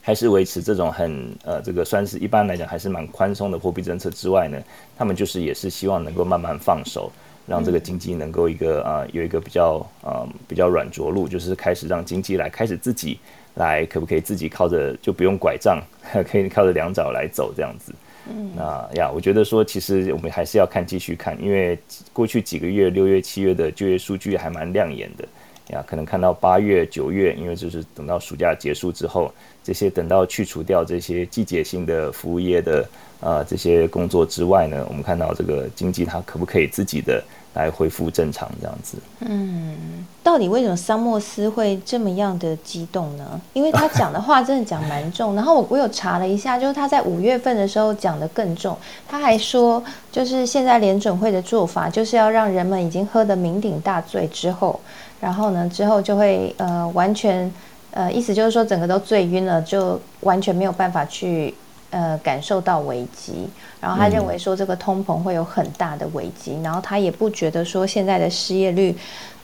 [0.00, 4.62] 还是维持这种很呃，这个算是一般来讲还是蛮宽松的货币政策之外呢，
[4.96, 7.10] 他们就是也是希望能够慢慢放手，
[7.48, 13.18] 让这个经济能够一个啊有一个比较啊比较软着陆，就是开始让经济来开始自己
[13.56, 15.82] 来，可不可以自己靠着就不用拐杖，
[16.30, 17.92] 可以靠着两脚来走这样子。
[18.28, 21.76] 嗯，那呀，我觉得说其实我们还是要看继续看，因为
[22.12, 25.24] 过去几个月六月七月的就业数据还蛮亮眼的。
[25.68, 29.32] 呀，可能看到八月、九月，因为就是等到暑假结束之后，
[29.64, 32.88] 这些等到去除掉这些季节性的服务业的
[33.20, 37.20] 啊这些工作之外呢，我们看到这个经济它可不可以自己的
[37.54, 38.98] 来恢复正常这样子？
[39.20, 43.40] 嗯，到底为什么桑莫斯会这么样的激动呢？
[43.52, 54.78] 因为他讲的话真的讲蛮重，然后我我有查了一下，就是他在五月份的时候讲的更重，他还说，就是现在联准会的做法就是要让人们已经喝得酩酊大醉之后。
[55.20, 57.52] 然后呢，之后就会呃完全
[57.90, 61.54] 呃意思就是说整个都醉晕了，就完全没有办法去
[61.90, 63.48] 呃感受到危机。
[63.80, 68.96] 然后他认为说这个通膨会有很大的危机，然后他也不觉得说现在的失业率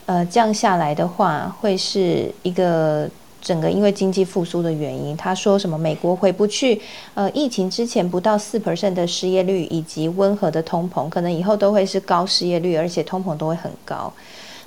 [0.07, 3.09] 呃降下来的话会是一个
[3.43, 5.15] 整个因为经济复苏的原因。
[5.15, 6.81] 他说什么美国回不去
[7.13, 14.11] 呃疫情之前不到四 percent 的失业率以及温和的通膨，可能以后都会是高失业率，而且通膨都会很高。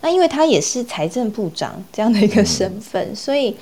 [0.02, 3.56] 那因为他也是财政部长这样的一个身份，所以，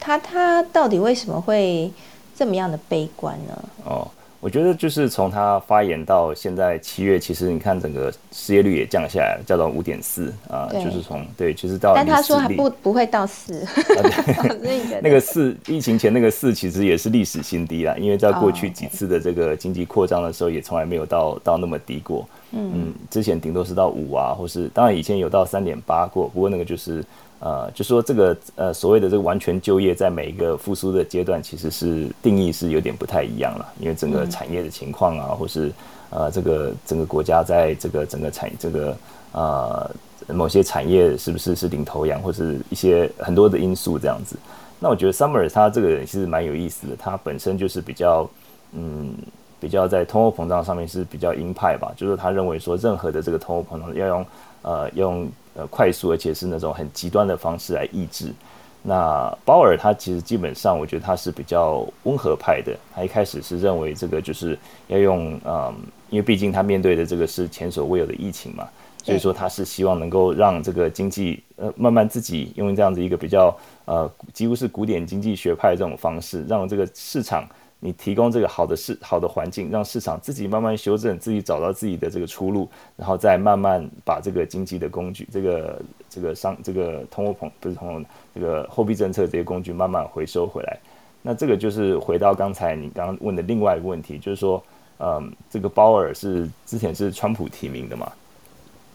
[0.00, 1.90] 他他到底为什么会
[2.34, 3.64] 这么样的悲观呢？
[3.84, 4.08] 哦。
[4.40, 11.94] 我觉得就是从他发言到现在七月，其实你看整个失业率也降下来了，降到五点四啊，就是从对，就是到。
[11.94, 13.66] 但他说还不不会到四，
[15.02, 22.28] 那个四疫情前那个四其实也是历史新低啦，因为在过去几次的这个经济扩张的时候，也从来没有到到那么低过。
[22.52, 27.04] 嗯，之前顶多是到五啊，或是当然以前有到三点八过，不过那个就是。
[27.38, 35.70] 呃，就说这个呃所谓的这个完全就业，在每一个复苏的阶段，其实是定义是有点不太一样了，因为整个产业的情况啊，或是
[36.10, 38.96] 呃这个整个国家在这个整个产这个
[39.32, 39.90] 呃
[40.28, 44.34] 某些产业是不是是领头羊，或是一些很多的因素这样子。
[44.80, 48.28] 那我觉得 Summer 他这个人其实蛮有意思的，他本身就是比较
[48.72, 49.14] 嗯
[49.60, 54.26] 比较在通货膨胀上面是比较鹰派吧，就是他认为说任何的这个通货膨胀要用
[54.66, 55.26] 呃用。
[55.58, 58.30] 呃，快速而且是那种很极端的方式来抑制。
[58.82, 62.76] 那鲍尔他其实基本上，我觉得他是比较温和派的。
[62.94, 65.74] 他一开始是认为这个就是要用，嗯，
[66.10, 68.68] 因为毕竟他面对的这个是前所未有的疫情嘛，
[69.02, 73.56] 所以说他是希望能够让这个经济呃慢慢自己用这样子一个比较
[73.86, 77.48] 呃几乎是古典经济学派这种方式，让这个市场。
[77.78, 90.78] 你提供这个好的市好的环境，让市场自己慢慢修正，自己找到自己的这个出路，然后再慢慢把这个经济的工具，这个这个商这个通货膨不是通货这个货币政策这些工具慢慢回收回来。
[91.22, 94.62] 那这个就是回到刚才你刚刚问的另外一个问题，就是说，
[94.98, 98.10] 嗯，这个鲍尔是之前是川普提名的嘛？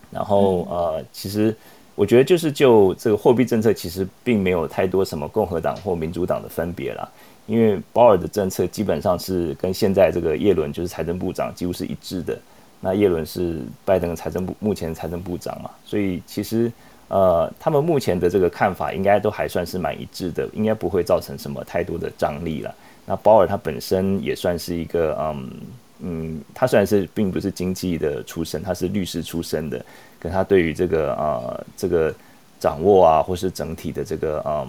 [0.09, 1.55] 然后呃，其实。
[1.93, 7.07] 我觉得就是就这个货币政策，其实并没有太多什么共和党或民主党的分别啦。
[7.51, 12.39] 因为鲍尔的政策基本上是跟现在这个耶伦就是财政部长几乎是一致的。
[12.79, 16.71] 那耶伦是拜登的财政部目前财政部长嘛，所以其实
[17.09, 22.73] 呃，他们目前的这个看法应该都还算是蛮一致的，应该不会造成什么太多的张力了。
[23.05, 25.51] 那鲍尔他本身也算是一个嗯
[25.99, 29.85] 嗯，他虽然是并不是经济的出身，他是律师出身的，
[30.19, 32.13] 跟他对于这个呃这个
[32.59, 34.67] 掌握啊，或是整体的这个嗯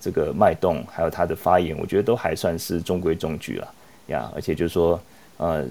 [0.00, 3.74] 这个脉动，还有他的发言，我觉得都还算是中规中矩了
[4.08, 4.30] 呀。
[4.34, 5.00] 而且就是说。
[5.40, 5.64] 呃，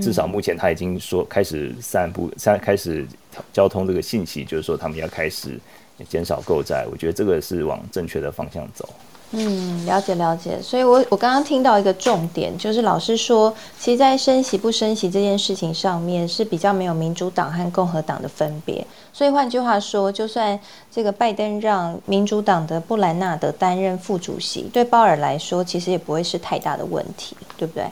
[0.00, 3.06] 至少目前他已经说开始散布、散开始
[3.52, 5.60] 交通这个信息，就是说他们要开始
[6.08, 6.86] 减少购债。
[6.90, 8.88] 我觉得这个是往正确的方向走。
[9.32, 10.60] 嗯，了解了解。
[10.60, 18.86] 所以我我刚刚听到一个重点，就是老师说，其实，在升息不升息这件事情上面是比较没有民主党和共和党的分别。
[19.12, 20.58] 所以换句话说，就算
[20.90, 27.86] 这个拜登让民主党的布兰纳德担任副主席，对鲍尔来说，其实也不会是太大的问题，对不对？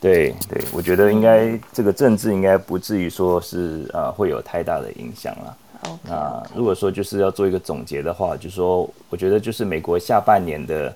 [0.00, 5.54] 对对，我觉得应该这个政治应该不至于说是啊会有太大的影响了。
[6.02, 10.94] 那如果说就是要做一个总结的话，就是说我觉得就是美国下半年的，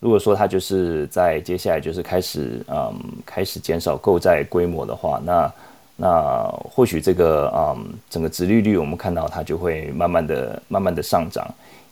[0.00, 5.52] 如果说它就是在接下来就是开始嗯开始减少购债规模的话，那
[5.96, 11.46] 那或许这个嗯整个殖利率我们看到它就会慢慢的慢慢的上涨，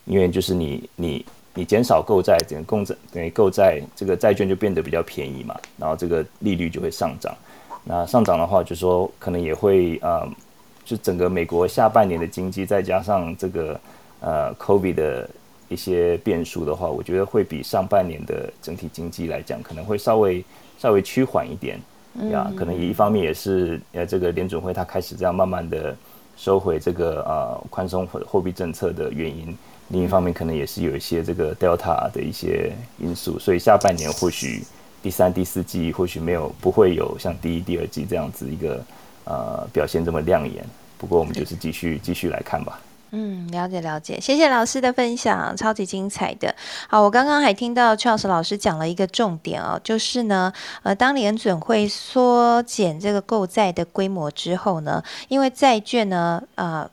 [0.05, 1.24] 因为就是你你。
[1.57, 7.32] 你减少购债，整个购债等于购债，这个债券就变得比较便宜嘛，然后这个利率就会上涨。
[7.84, 10.28] 那上涨的话，就说可能也会呃，
[10.85, 13.80] 就整个美国下半年的经济，再加上这个
[14.20, 15.30] 呃 COVID 的
[15.68, 20.45] 一些变数的话，我觉得会比上半年的整体经济来讲，可能会稍微
[20.78, 21.80] 稍微趋缓一点。
[22.30, 25.97] 呀，可能也一方面也是呃，这个联准会它开始这样慢慢的
[26.37, 29.57] 收回这个呃宽松货货币政策的原因。
[29.89, 34.62] 另一方面，可能也是有一些这个 Delta 的一些因素，所以下半年或许
[35.03, 38.80] 第三、第四季或许没有不会有像第一、第二季这样子一个
[39.25, 40.64] 呃表现这么亮眼。
[40.97, 42.81] 不过我们就是继续继续来看吧。
[43.11, 46.55] 嗯，了解了解，谢谢老师的分享，超级精彩的。
[46.89, 50.53] 好，我刚刚还听到 Charles 老师讲了一个重点哦，就是呢，
[50.83, 56.91] 呃，当联准会缩减这个购债的规模之后呢，因为债券呢，呃。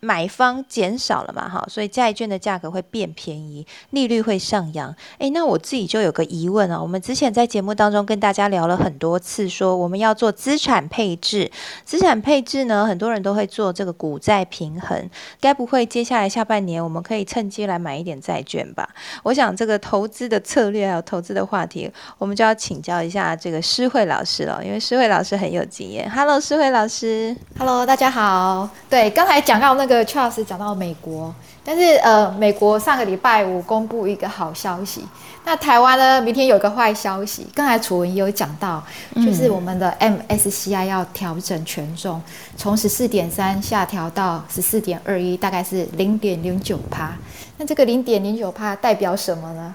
[0.00, 4.94] 买方减少了嘛，哈，所以债券的价格会变便宜，利率会上扬。
[5.18, 11.50] 诶，那我自己就有个疑问啊，我们之前在节目当中跟大家聊了很多次，说我们要做资产配置，
[11.84, 15.08] 资产配置呢，很多人都会做这个股债平衡，
[15.40, 18.86] 该不会接下来下半年我们可以趁机来买一点债券吧？
[19.22, 26.10] 我想这个投资的策略还有投资的话题，我们就要请教一下这个施慧老师了，因为施慧老师很有经验。
[26.10, 27.34] Hello，施慧老师。
[27.58, 28.68] Hello，大家好。
[28.90, 29.61] 对，刚才讲。
[29.62, 31.32] 到那个 Charles 讲到美国，
[31.64, 35.06] 但是呃，美国上个礼拜五公布一个好消息，
[35.44, 37.46] 那台湾呢，明天有个坏消息。
[37.54, 38.82] 刚才楚文也有讲到，
[39.14, 42.20] 就是我们的 MSCI 要调整权重，
[42.56, 47.16] 从十四点三下调到十四点二一，大概是零点零九趴。
[47.56, 49.72] 那这个零点零九趴代表什么呢？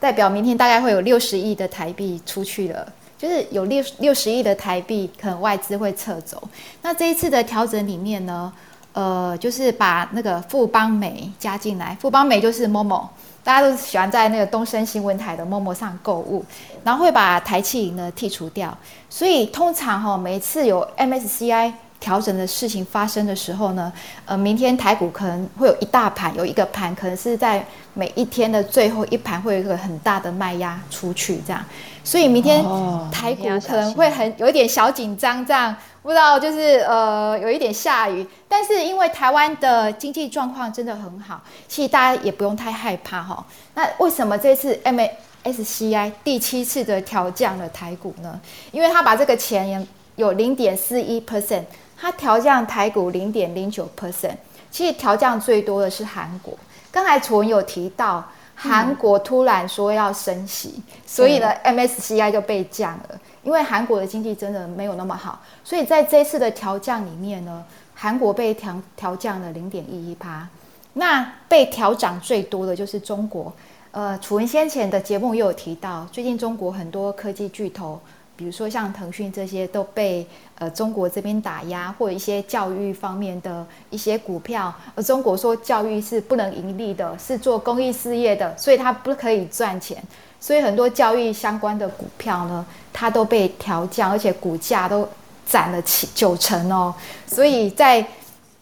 [0.00, 6.42] 代表明天大概会有六十亿的台币出去了，就是有六六十亿的台币可能外资会撤走。
[6.82, 8.52] 那这一次的调整里面呢？
[8.92, 13.06] 呃，就是把那个富邦美加进来，富邦美就是 Momo，
[13.44, 16.44] 大家都喜欢在那个东升新闻台的 Momo 上购物，
[16.82, 18.76] 然后会把台气呢剔除掉，
[19.08, 23.92] 所以通常哈，每次有 MSCI 调整的事情发生的时候呢，
[24.24, 27.64] 呃，明天台股可能会有一大盘，有一个盘可能是在
[27.94, 31.64] 每一天的最后一盘会有一个很大的卖压出去，这样，
[32.02, 32.64] 所以明天
[33.10, 35.74] 台股可能会很有一点小紧张，这样。
[36.00, 43.44] 不知道，就是呃，有一点下雨，但是因为台湾的经济状况真的很好，其实大家也不用太害怕哈。
[43.74, 48.40] 那为什么这次 MSCI 第七次的调降了台股呢？
[48.70, 49.86] 因为他把这个钱
[50.16, 51.64] 有零点四一 percent，
[52.00, 54.36] 他调降台股零点零九 percent，
[54.70, 56.56] 其实调降最多的是韩国。
[56.90, 58.26] 刚才楚文有提到，
[58.60, 63.20] 韩国突然说要升息，所以呢 MSCI 就被降了。
[63.44, 70.46] 因为韩国的经济真的没有那么好，所以在这次的调降里面呢，韩国被调调降了零点一一趴。
[70.94, 73.52] 那被调涨最多的就是中国。
[73.92, 77.98] 呃，楚文先前的节目又有提到，最近中国很多科技巨头，
[78.38, 80.24] 比如说像腾讯这些，都被
[80.58, 84.72] 呃中国这边打压，或者一些教育方面的一些股票。
[84.94, 90.00] 而中国说教育是不能盈利的，是做公益事业的，所以它不可以赚钱。
[90.38, 95.08] 所以很多教育相关的股票呢，它都被调降，而且股价都
[95.44, 96.94] 涨了 七九成哦。
[97.26, 98.06] 所以在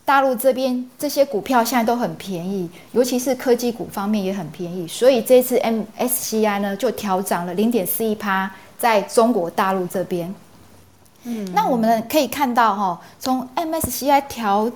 [0.07, 8.49] 大陆这边这些股票现在都很便宜，尤其是科技股方面也很便宜，所以这次 MSCI 呢就调涨了零点四一趴，
[8.79, 10.35] 在中国大陆这边。
[11.25, 14.71] 嗯，那我们可以看到哈，从 MSCI 调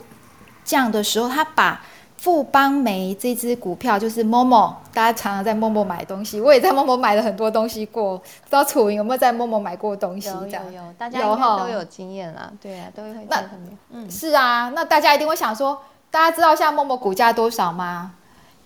[0.65, 1.81] 降的时候，它把
[2.17, 8.19] 富邦煤这支股票就是 Momo，大家常常在 Momo 买东西，我也在 Momo 买了很多东西过。
[8.19, 10.29] 不知道楚云有没有在 Momo 买过东西？
[10.29, 12.51] 有有有，大家应该都有经验啦。
[12.61, 13.43] 对啊，都会那
[13.91, 15.81] 嗯是啊，那大家一定会想说，
[16.11, 18.13] 大家知道现在 Momo 股价多少吗？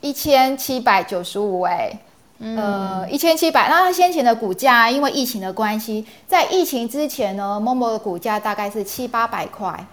[0.00, 1.92] 一千七百九十五哎，
[2.40, 3.68] 呃一千七百。
[3.68, 9.86] 那它先前的股价因为疫情的关系，在疫情之前呢，Momo 的股价大概是七八百块。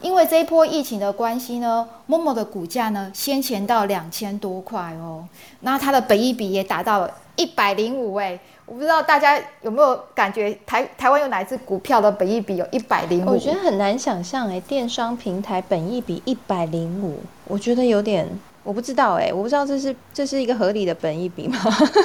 [0.00, 5.26] 因为这一波疫情的关系呢，某某的股价呢先前到两千多块哦，
[5.60, 13.30] 那它的本益比也达到了一百零五哎，我不知道大家有没有感觉台台湾有哪一只股票的本益比有一百零五？
[13.30, 18.28] 我觉得很难想象哎，电商平台本益比一百零五，我觉得有点
[18.64, 21.58] 我不知道哎，我不知道这是这是一个合理的本益比吗？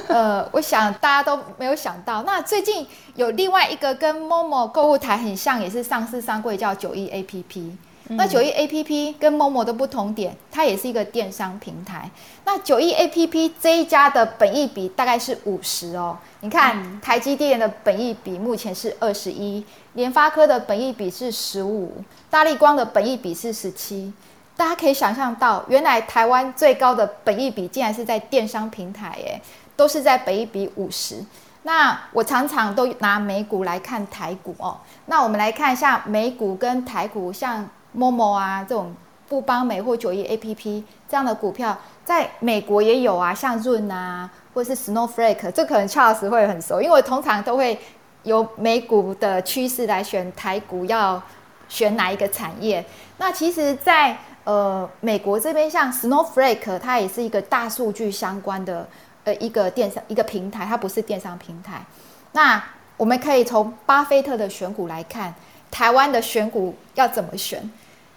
[0.09, 2.21] 呃，我想大家都没有想到。
[2.23, 2.85] 那最近
[3.15, 7.75] 有另外一个跟 Momo 购物台很像，也是上市商柜叫九一 A P P。
[8.11, 12.09] 那九亿 A P P 跟 Momo 的不同点，它也是一个电商平台。
[12.43, 16.17] 那九亿 A P P 这一家的本益比大概是五十哦。
[16.41, 24.11] 你看台积电的本益比目前是二十一，联发科的本益比是十五，大力光的本益比是十七。
[24.59, 29.41] 大家可以想象到，原来台湾最高的本益比竟然是在电商平台，耶，
[29.77, 31.23] 都是在本益比五十。
[31.63, 34.77] 那我常常都拿美股来看台股哦。
[35.05, 37.65] 那我们来看一下美股跟台股，像。
[37.97, 38.95] Momo 啊，这种
[39.27, 47.79] 富邦美或九亿 A P P 这样的股票，在美国也有啊，像润啊，或是 Snowflake，这可能 Charles 会很熟，因为我通常都会
[48.21, 51.19] 由美股的趋势来选台股，要
[51.67, 52.85] 选哪一个产业。
[53.17, 54.15] 那其实，在
[54.49, 58.87] 呃美国这边，像 Snowflake，它也是一个大数据相关的
[59.23, 61.85] 呃一个电商一个平台，它不是电商平台。
[62.31, 62.63] 那
[62.97, 65.33] 我们可以从巴菲特的选股来看。
[65.71, 67.61] 台湾的选股要怎么选？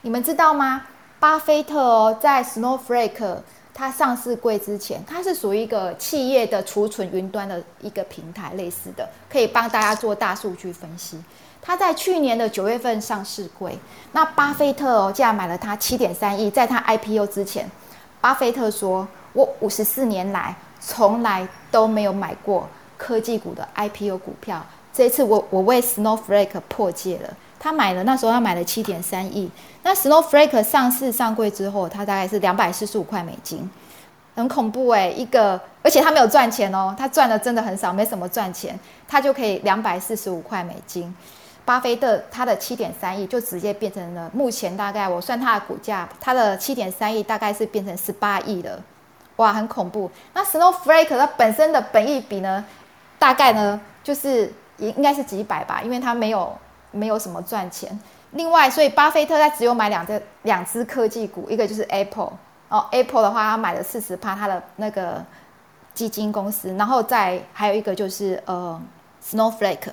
[0.00, 0.84] 你们知道吗？
[1.20, 3.36] 巴菲特哦，在 Snowflake
[3.74, 11.22] 它上市柜之前，它是属于一个企业的储存云端的一个平台，类似的，可以帮大家做大数据分析。
[11.64, 13.78] 它在去年的九月份上市柜，
[14.10, 16.50] 那巴菲特哦，竟然买了它七点三亿。
[16.50, 17.70] 在它 IPO 之前，
[18.20, 24.60] 巴菲特说：“我五十四年来从来都没有买过科技股的 IPO 股票。”
[24.92, 29.48] 这一次我我为 Snowflake 破戒了，他买了那时候他买了七点三亿，
[29.82, 33.70] 那 Snowflake 上市上柜之后，它大概是两百四十五块美金，
[34.34, 41.14] 很恐怖哎，一个而且他没有赚钱哦，他赚的真的很少，没什么赚钱，他就可以两百四十五块美金，
[41.64, 48.82] 巴菲特他的七点三亿就直接变成了目前大概我算他的股价，他的七点三亿大概是变成十八亿了，
[49.36, 50.10] 哇，很恐怖。
[50.34, 52.64] 那 Snowflake 它本身的本益比呢，
[53.18, 54.52] 大概呢就是。
[54.78, 56.50] 应应该是几百吧，因为它没有
[56.90, 57.96] 没有什么赚钱。
[58.32, 62.32] 另外，所以巴菲特他只有买两只两只科技股，一个就是 Apple
[62.68, 65.24] 哦，Apple 的话他买了四十趴他的那个
[65.94, 68.80] 基金公司，然后再还有一个就是呃
[69.22, 69.90] Snowflake，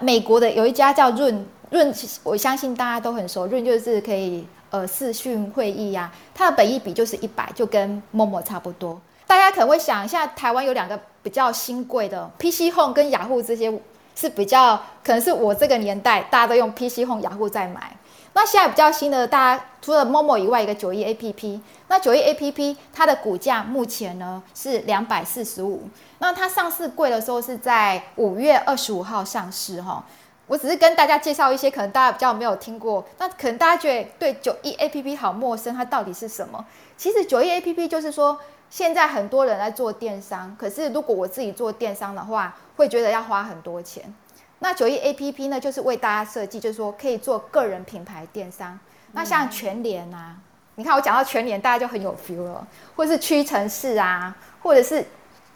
[0.00, 9.00] 美国的有一家叫润润，我相信大家都很熟，润就是可以呃视讯会议呀，它的本益比就是一百，就跟陌陌差不多。
[9.26, 13.72] 大家可能会想，一下台湾有两个比较新贵的 PC Home 跟雅虎这些。
[14.20, 14.74] 是比较
[15.04, 17.96] 可能是我这个年代大家都用 PC Home 雅虎在买，
[18.40, 25.88] 那现在比较新的，大家除了 Momo 以外，一个九一 APP，那九一 APP 它的股价目前呢是两百四十五，
[26.20, 30.04] 那它上市贵的时候是在五月二十五号上市哈，
[30.46, 36.64] 我只是跟大家介绍一些可能大家比较没有听过，那可能大家觉得对九一 APP 好陌生，它到底是什么？
[36.96, 38.38] 其实九一 APP 就是说。
[38.70, 44.04] 现在很多人在做电商，可是如果我自己做电商的话，会觉得要花很多钱。
[44.60, 48.78] 那九亿 A P P 呢，就是为大家设计，就是说可以做个人品牌电商。
[49.12, 50.36] 那像全联啊，
[50.74, 55.04] 你看我讲到全联，大家就很有 feel 了，或者是屈臣氏啊，或者是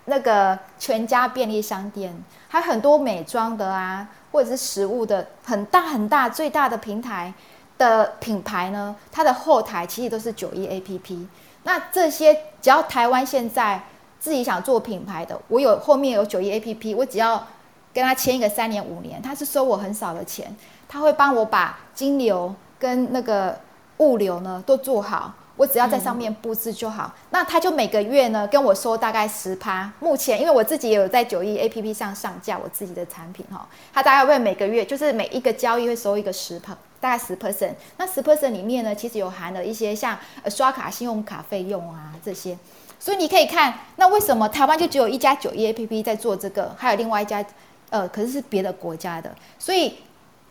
[0.06, 2.16] 那个全家便利商店，
[2.48, 7.32] 还有很多美妆的啊，或者是食物的很大很大最大的平台
[7.76, 11.28] 的品牌呢，它的后台其实都是九亿 A P P。
[11.64, 13.82] 那这些只要台湾现在
[14.18, 17.46] 自己想做品牌的，我有后面有九亿 A P P，我只要
[17.92, 20.54] 跟他签一个三年五年，他是收我很少的钱，
[20.88, 23.58] 他会帮我把金流跟那个
[23.98, 27.12] 物流呢都做好，我只要在上面布置就好。
[27.30, 29.92] 那他就每个月呢跟我收大概十趴。
[30.00, 37.74] 目前因为我自己也有在九亿 A P P 上上架我自己的产品哈，他大概会每个月就是每一个交易会收一个十趴大概十 percent。
[37.98, 40.18] 那十 percent 里面呢，其实有含了一些像
[40.48, 42.56] 刷卡、信用卡费用啊这些。
[42.98, 47.44] 所以你可以看，那为什么台湾就只有一家九一 A P P 在做这个，还有另外一家，
[47.92, 49.30] 呃，可是是别的国家的。
[49.58, 49.98] 所以，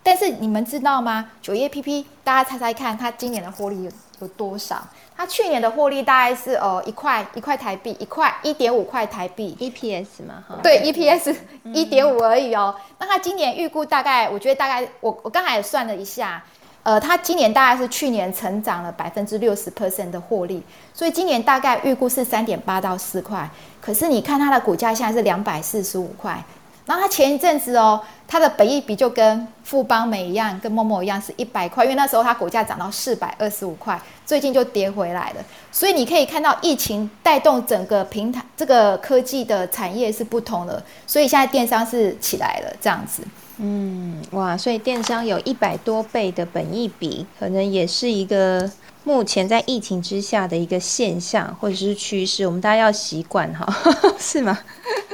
[0.04, 1.32] 但是你们知道吗？
[1.42, 4.88] 九一 A P P，大家猜猜看，它今年的获利有有多少？
[5.18, 11.36] 它去年的获利大概是呃一块一块台币，一块一点五块台币，E P S 嘛，哈，对，E P S
[11.66, 12.74] 一点五而已哦。
[13.00, 16.44] 那它今年预估大概，我觉得大概我我刚才也算了一下。
[16.84, 20.64] 呃，它今年大概是去年成长了百分之六十 percent 的获利，
[20.96, 23.48] 所以今年大概预估是三点八到四块。
[23.80, 26.44] 可是你看它的股价现在是两百四十五块，
[26.86, 35.46] 然后它前一阵子哦，它的本益比就跟富邦美一样，跟某某一样是一百块，因为那时候它股价涨到四百二十五块，最近就跌回来了。
[35.72, 43.24] 所以你可以看到疫情带动整个平台这个科技的产业是不同的，所以现在电商是起来了这样子。
[43.58, 48.68] 嗯，哇，所以电商有一百多倍的本益比，可能也是一个
[49.04, 53.68] 目前在疫情之下的一个现象或者是趋势，我们大家要习惯哈，
[54.20, 54.58] 是吗？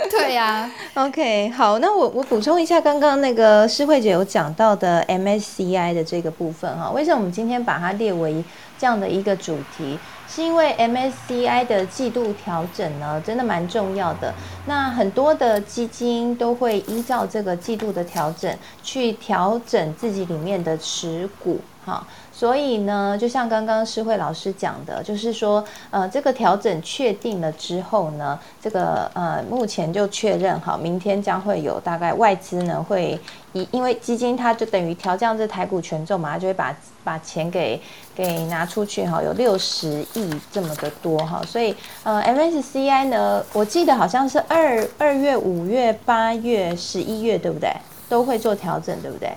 [0.09, 8.43] 对呀， OK，好，那我我补充一下刚刚那个诗慧姐有讲到的 MSCI 的这个部分哈，为什么我们今天把它列为
[8.77, 9.97] 这样的一个主题？
[10.29, 14.33] 是因为 MSCI 的季度调整呢，真的蛮重要的。
[14.65, 22.05] 那很多的基金都会依照这个季度的调整去调整自己里面的持股，哈。
[22.37, 33.19] 所以呢，就像刚刚诗慧老师讲的，就是说，呃，这个调整确定了之后呢，这个呃，目前就确认好，明天将会有大概外资呢会
[33.53, 37.81] 以，因为基金它就等于调降这台股权重嘛，它就会把把钱给
[38.15, 47.71] 给拿出去哈，有六十亿这么的多哈，所以呃，MSCI 呢，我记得好像是二二月、五月、八月、十一月，对不对？
[48.09, 49.29] 都会做调整，对不对？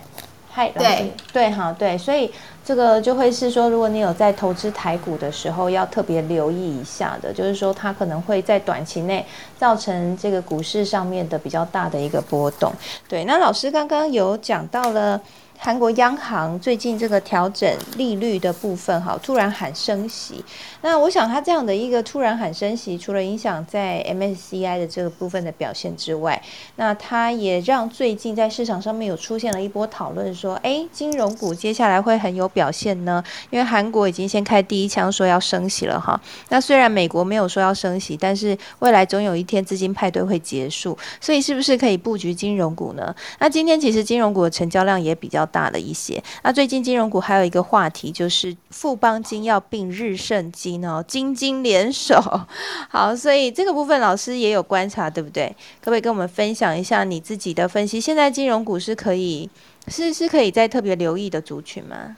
[0.61, 2.31] 嗨，对对哈对，所以。
[2.63, 9.27] 这个就会是说，如果你有在投资台股的时候，要特别留意一下的，就是说它可能会在短期内
[9.59, 12.73] 造成这个股市上面的比较大的一个波动。
[13.09, 15.21] 对，那老师刚刚有讲到了。
[15.63, 20.43] 韩国央行最近这个调整利率的部分，哈，突然喊升息。
[20.81, 26.43] 那我想，它这样的一个突然喊升息，除了影响在 MSCI 的这个部分的表现之外，
[26.77, 33.23] 那它也让最近在市场上面有出现了一波讨论，说，哎，金融股接下来会很有表现呢？
[33.51, 36.19] 因为韩国已经先开第一枪，说要升息了，哈。
[36.49, 43.15] 那虽然美国没有说要升息，但是未来总有一天资金派对会结束，所以是不是可以布局金融股呢？
[43.39, 45.47] 那今天其实金融股的成交量也比较。
[45.51, 46.23] 大了一些。
[46.43, 52.21] 那最近金融股还有一个话题，就是富邦金要并日盛金哦，金金联手。
[52.89, 55.49] 好，所以这个部分老师也有观察，对不对？
[55.81, 58.01] 可不可以跟我们分享一下你自己的分析？
[58.01, 59.49] 现在金融股是可以
[59.89, 62.17] 是是可以再特别留意的族群吗？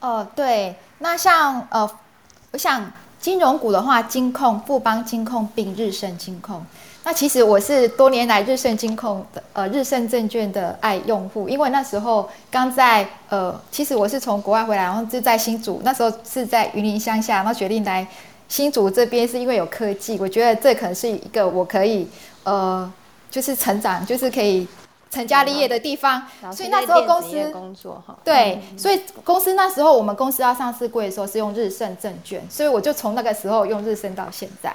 [0.00, 1.90] 哦，对，那像呃，
[2.52, 6.64] 我想金融股的话，金控、富邦金控并日盛金控。
[7.08, 18.06] 那其实我是多年来日盛金控的呃日盛证券的爱用户，因为那时候刚在呃，其实我是从国外回来，然后就在新竹，那时候是在云林乡下，然后决定来
[18.46, 22.06] 新竹这边，是因为有科技，我觉得这可能是一个我可以
[22.44, 22.92] 呃，
[23.30, 24.68] 就是成长，就是可以
[25.10, 26.22] 成家立业的地方。
[26.52, 34.70] 所以那时候公司工作哈，对，所以公司那时候我们公司要上市柜的时候是用日盛证券，所以我就从那个时候用日盛到现在。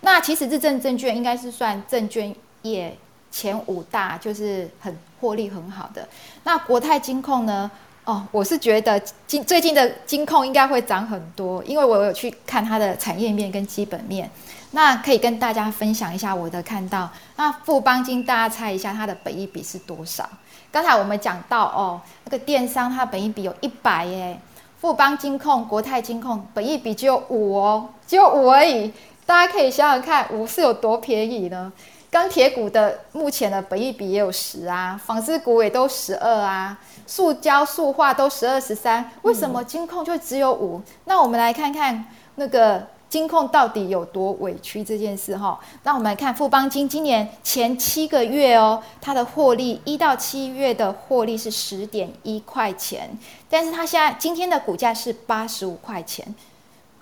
[0.00, 2.96] 那其实日证证券应该是算证券业
[3.30, 6.08] 前五大，就是很获利很好的。
[6.44, 7.70] 那国泰金控呢？
[8.04, 14.30] 哦，我是觉得金最近的金控应该会涨很多，因为我有去看它的产业面跟基本面。
[14.70, 17.10] 那可以跟大家分享一下我的看到。
[17.36, 20.26] 那富邦金，大家猜一下它的本益比是多少？
[20.72, 24.40] 刚才我们讲到哦，那个电商它本益比有一百耶，
[24.80, 28.90] 富邦金控、国泰金控本益比只有五哦，只有五而已。
[29.28, 31.70] 大家可以想想看，五是有多便宜呢？
[32.10, 40.80] 钢铁股的目前的本益比也有十啊，纺织股也都十二啊，塑胶、塑化都十二、十三，为什么金控就只有五？
[41.04, 42.06] 那我们来看看
[42.36, 45.60] 那个金控到底有多委屈这件事哈。
[45.82, 53.10] 那我们来看富邦金今年前七个月哦，它的获利一到七月的获利是十点一块钱，
[53.50, 56.26] 但是它现在今天的股价是八十五块钱。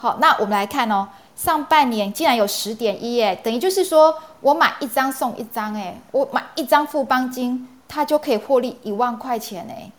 [0.06, 1.08] 好，那我们来看哦。
[1.34, 9.90] 上半年竟然有十点一耶，等于就是说我买一张送一张哎，我买一张富邦金，它就可以获利一万块钱哎。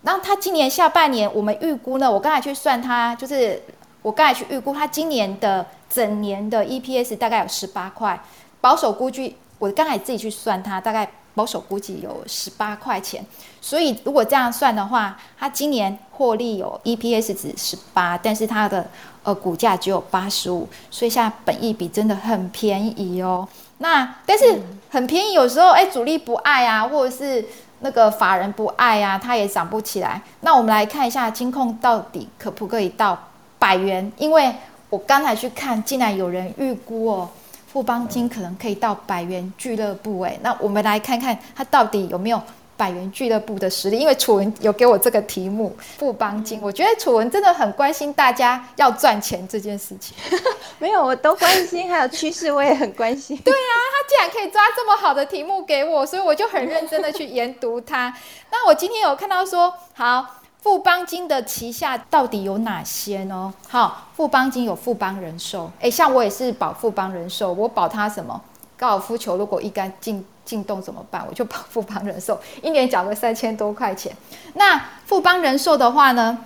[0.00, 3.62] 然后它今年下半年我们预估呢，我刚才去算它，就是
[4.00, 8.18] 我刚才去预估它今年的整年的 EPS 大概有十八块，
[8.62, 13.24] 保守估计我刚才自己去算它大概保守估计有十八块钱。
[13.60, 18.90] 所以如果这样算的话，它今年获利有 EPS 值十八，但是它的
[19.22, 23.48] 呃股价只有八十五，所以现在本益比真的很便宜哦。
[23.78, 24.60] 那但是
[24.90, 27.44] 很便宜，有时候哎主力不爱啊，或者是
[27.80, 30.20] 那个法人不爱啊，它也涨不起来。
[30.40, 33.18] 那我们来看一下金控到底可不可以到
[33.58, 34.12] 百元？
[34.16, 34.54] 因为
[34.88, 37.28] 我刚才去看，竟然有人预估哦，
[37.72, 40.38] 富邦金可能可以到百元俱乐部哎。
[40.42, 42.40] 那我们来看看它到底有没有。
[42.82, 50.16] 百元俱乐部的实力，因为楚文有给我这个题目，富邦金，我觉得楚文真的很关心大家要赚钱这件事情。
[50.80, 53.36] 没有，我都关心，还有趋势我也很关心。
[53.46, 58.12] 对啊，他竟然可以抓这么好的题目给我，所以我就很认真的去研读它。
[58.50, 60.26] 那我今天有看到说，好，
[60.60, 63.54] 富邦金的旗下到底有哪些呢？
[63.68, 68.42] 好，富邦金有富邦人寿，哎，像我也是保富邦人寿，我保它什么？
[68.76, 70.26] 高尔夫球如果一杆进。
[70.44, 71.24] 进洞怎么办？
[71.28, 74.14] 我就保富邦人寿，一年缴个三千多块钱。
[74.54, 76.36] 那富邦人寿的话呢，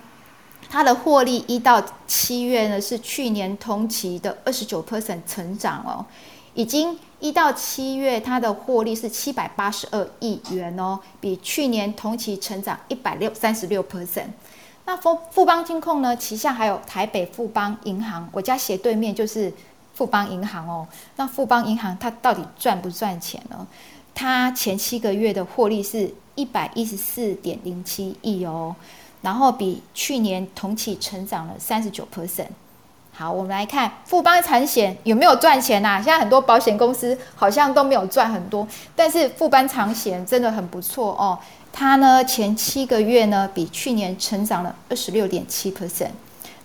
[0.69, 6.05] 它的获利一到七月呢是去年同期的二十九 percent 成长哦，
[6.53, 14.27] 已经一到七月它的获利是七百八十二亿元哦，比去年同期成长一百六三十六 percent。
[14.85, 19.51] 那富富邦金控呢，旗下还有台北富邦银行，我家斜对面就是。
[19.97, 23.65] 富邦银行哦，那富邦银行它到底赚不赚钱呢？
[24.13, 28.75] 它前七个月的获利是一百一十四点零七亿哦，
[29.23, 32.45] 然后比去年同期成长了三十九 percent。
[33.11, 35.95] 好，我们来看富邦产险有没有赚钱呐？
[35.95, 41.39] 现在很多保险公司好像都没有赚很多，但是富邦产险真的很不错哦。
[41.73, 46.11] 它呢前七个月呢比去年成长了二十六点七 percent。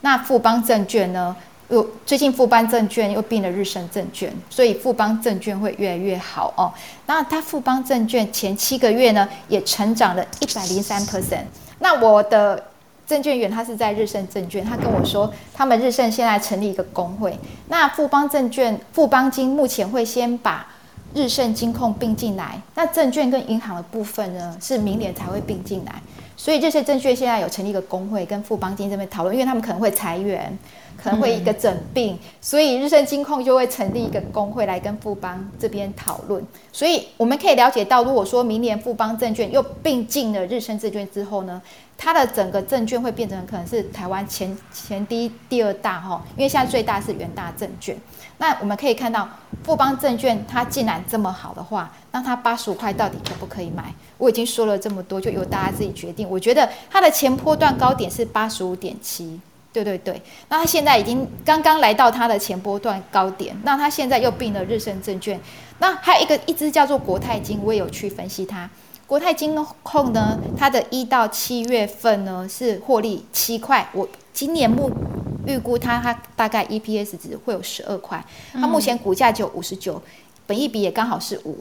[0.02, 1.34] 那富邦证券呢？
[1.68, 6.72] 又最近富邦证券又并了日盛证券，所以富邦证券会越来越好哦。
[7.06, 11.44] 那它富邦证券前七个月呢，也成长了一百零三 percent。
[11.78, 12.62] 那我的
[13.06, 17.38] 证券员他是在日盛证券，他跟我说，他们日盛现在成立一个工会。
[17.68, 20.66] 那富邦证券、富邦金目前会先把
[21.14, 26.00] 日盛金控并进来，那证券跟银行的部分呢，是明年才会并进来。
[26.42, 30.58] 所以这些证券现在有成立一个工会，跟富邦金这边讨论，因为他们可能会裁员。
[31.02, 36.46] 可能会一个整并，所以日盛金控就会成立一个工会来跟富邦这边讨论。
[36.70, 41.60] 所以我们可以了解到，如果说明年富邦证券又并进了日盛证券之后呢，
[41.96, 47.96] 它的整个证券会变成可能是台湾前前第一、第二大哈，因为现在最大是元大证券。
[48.42, 49.28] 那我们可以看到
[49.62, 53.94] 富邦证券它既然这么好的话，那它八十五块到底可不可以买？
[54.18, 56.28] 我已经说了这么多，就由大家自己决定。
[56.28, 59.38] 我觉得它的前波段高点是八十五点七。
[59.72, 65.40] 对对对，那他现在已经刚刚来到他的前波段高点，那他现在又并了日盛证券，
[65.78, 68.68] 那还有一个一只叫做国泰金，我也有去分析它。
[69.06, 74.90] 国泰金控呢，它的一到七月份呢是获利七块，我今年目
[75.46, 80.00] 预估它它大概 EPS 值会有十二块，它目前股价就五十九，
[80.46, 81.58] 本益比也刚好是五。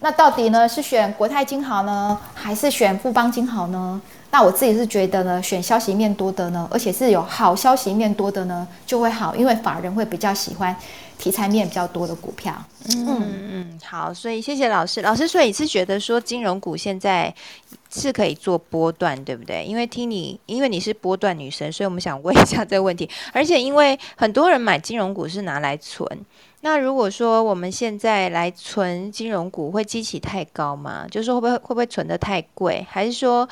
[0.00, 4.00] 那到底呢是选国泰金好呢，还是选富邦金好呢？
[4.30, 10.74] 那我自己是觉得呢，选消息面多的呢，而且是有好消息面多的呢，就会好，因为法人会比较喜欢
[11.24, 12.54] 题材面比较多的股票。
[12.90, 13.16] 嗯
[13.50, 15.00] 嗯，好，所以谢谢老师。
[15.00, 17.34] 老师，所以你是觉得说金融股现在
[17.90, 19.64] 是可以做波段，对不对？
[19.64, 23.08] 因为听你，因为你是波段女神，所以我们想问一下这个问题。
[23.32, 26.06] 而且因为很多人买金融股是拿来存。
[26.60, 31.06] 那如果说我们现在来存金融股，会激起太高吗？
[31.10, 32.86] 就是说会不会会不会存的太贵？
[32.90, 33.48] 还是说，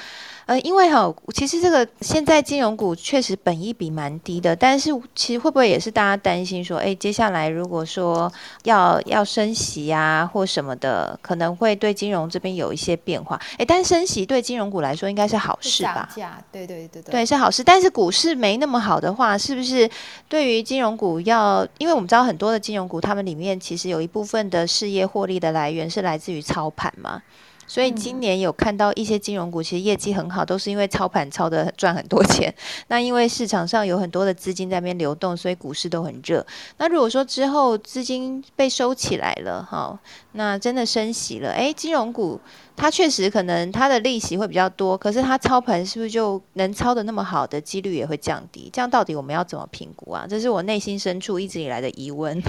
[0.47, 8.33] 呃，因为哈，其实这个现在金融股确实本益比蛮低的，但是其实会不会也是大家担心说，哎，接下来如果说
[8.63, 13.39] 要要升息啊或什么的，可能会对金融这边有一些变化？
[13.59, 16.09] 哎，但升息对金融股来说应该是好事吧？
[16.51, 17.63] 对对对对，对是好事。
[17.63, 19.91] 但是股市没那么好的话，是不是
[20.31, 21.67] 对于金融股要？
[21.79, 23.03] 因为我们知道很多的金融股。
[23.03, 27.21] 他们里面其实有一部分的事业获利的来源是来自于操盘嘛，
[27.67, 32.53] 所以今年有看到一些金融股其实业绩很好，都是因为操盘操的赚很多钱。
[32.89, 36.45] 那因为市场上有很多的资金在那边流动，所以股市都很热。
[36.79, 39.99] 那如果说之后资金被收起来了，哈，
[40.33, 42.41] 那真的升息了，诶，金融股
[42.77, 48.69] 它确实可能它的利息会比较多，可是它操盘是不是就能操的那么好的几率也会降低？
[48.73, 50.27] 这样到底我们要怎么评估啊？
[50.29, 52.43] 这是我内心深处一直以来的疑问。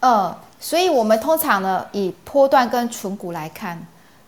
[0.00, 3.86] 嗯， 所以我们通常呢，以波段跟纯股来看，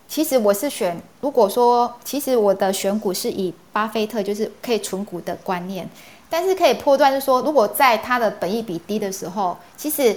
[0.09, 5.87] 其实我是选，如果说，其实我的选股是以巴菲特就是可以存股的观念，
[6.31, 10.17] 但是可以波段，是说，如果在它的本益比低的时候，其实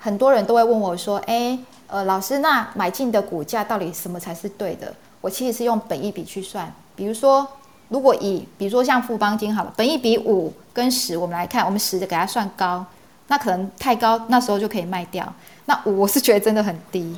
[0.00, 4.92] 很多人都会问我说，哎，呃，老师，那买进的股价到底什么才是对的？
[5.20, 7.46] 我其实是用本益比去算，比如说，
[7.88, 12.82] 如果以比如说像富邦金好了，本益比五跟十，我们来看，我们十的给它算高，
[13.26, 15.30] 那可能太高，那时候就可以卖掉。
[15.66, 17.14] 那五我是觉得真的很低。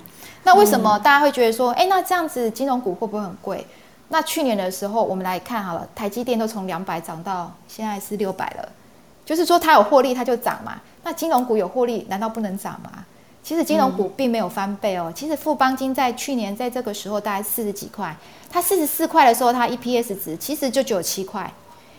[0.49, 3.67] 那为什么大家会觉得说，哎，那这样子金融股会不会很贵？
[4.09, 8.67] 那去年的时候，我们来看好了，台积电都从两百涨到现在是六百了，
[9.27, 10.81] 就是说它有获利，它就涨嘛。
[11.05, 13.05] 那金融股有获利，难道不能涨吗？
[13.43, 15.13] 其实金融股并没有翻倍哦。
[15.15, 18.17] 其实富邦金在去年在这个时候大概四十几块，
[18.51, 21.53] 它四十四块的时候，它 EPS 值其实就只有七块，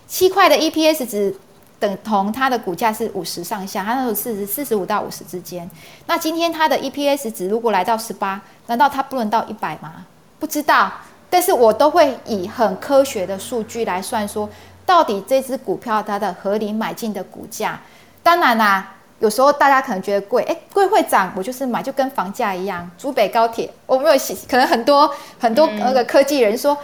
[0.07, 1.37] 七块的 EPS 值
[1.79, 5.69] 等同它的股价是五十上下，它那时候四十四十五到五十之间。
[6.05, 10.05] 那今天它的 EPS 值如果来到十八，难道它不能到一百吗？
[10.39, 10.91] 不知道。
[11.31, 14.49] 但是我都会以很科学的数据来算，说
[14.83, 17.79] 到底这只股票它的合理买进的股价。
[18.23, 22.89] 当然啦，有时候大家可能觉得贵，哎，贵会涨，我就是买，就跟房价一样。
[22.97, 24.15] 竹北高铁，我没有
[24.49, 26.75] 可能很多很多那个科技人说，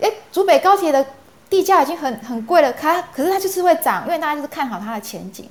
[0.00, 1.02] 哎，竹北高铁的
[1.48, 5.48] 地价已经很很贵了，它可是它就是会涨，因为大家就是看好它的前景。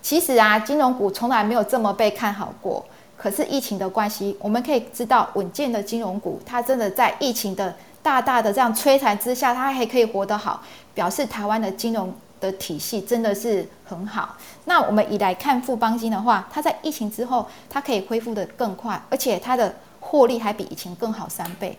[0.00, 2.84] 其实啊，金融股从来没有这么被看好过。
[3.16, 7.72] 可是疫情的关系，我们可以知道稳健的金融股，它真的在疫情的
[8.02, 10.60] 大大的这样摧残之下，它还可以活得好，
[10.92, 14.36] 表示台湾的金融的体系真的是很好。
[14.64, 21.78] 那我们以来看富邦金的话，它在疫情之后，它可以恢复的更快，而且它的获利还比以前更好三倍。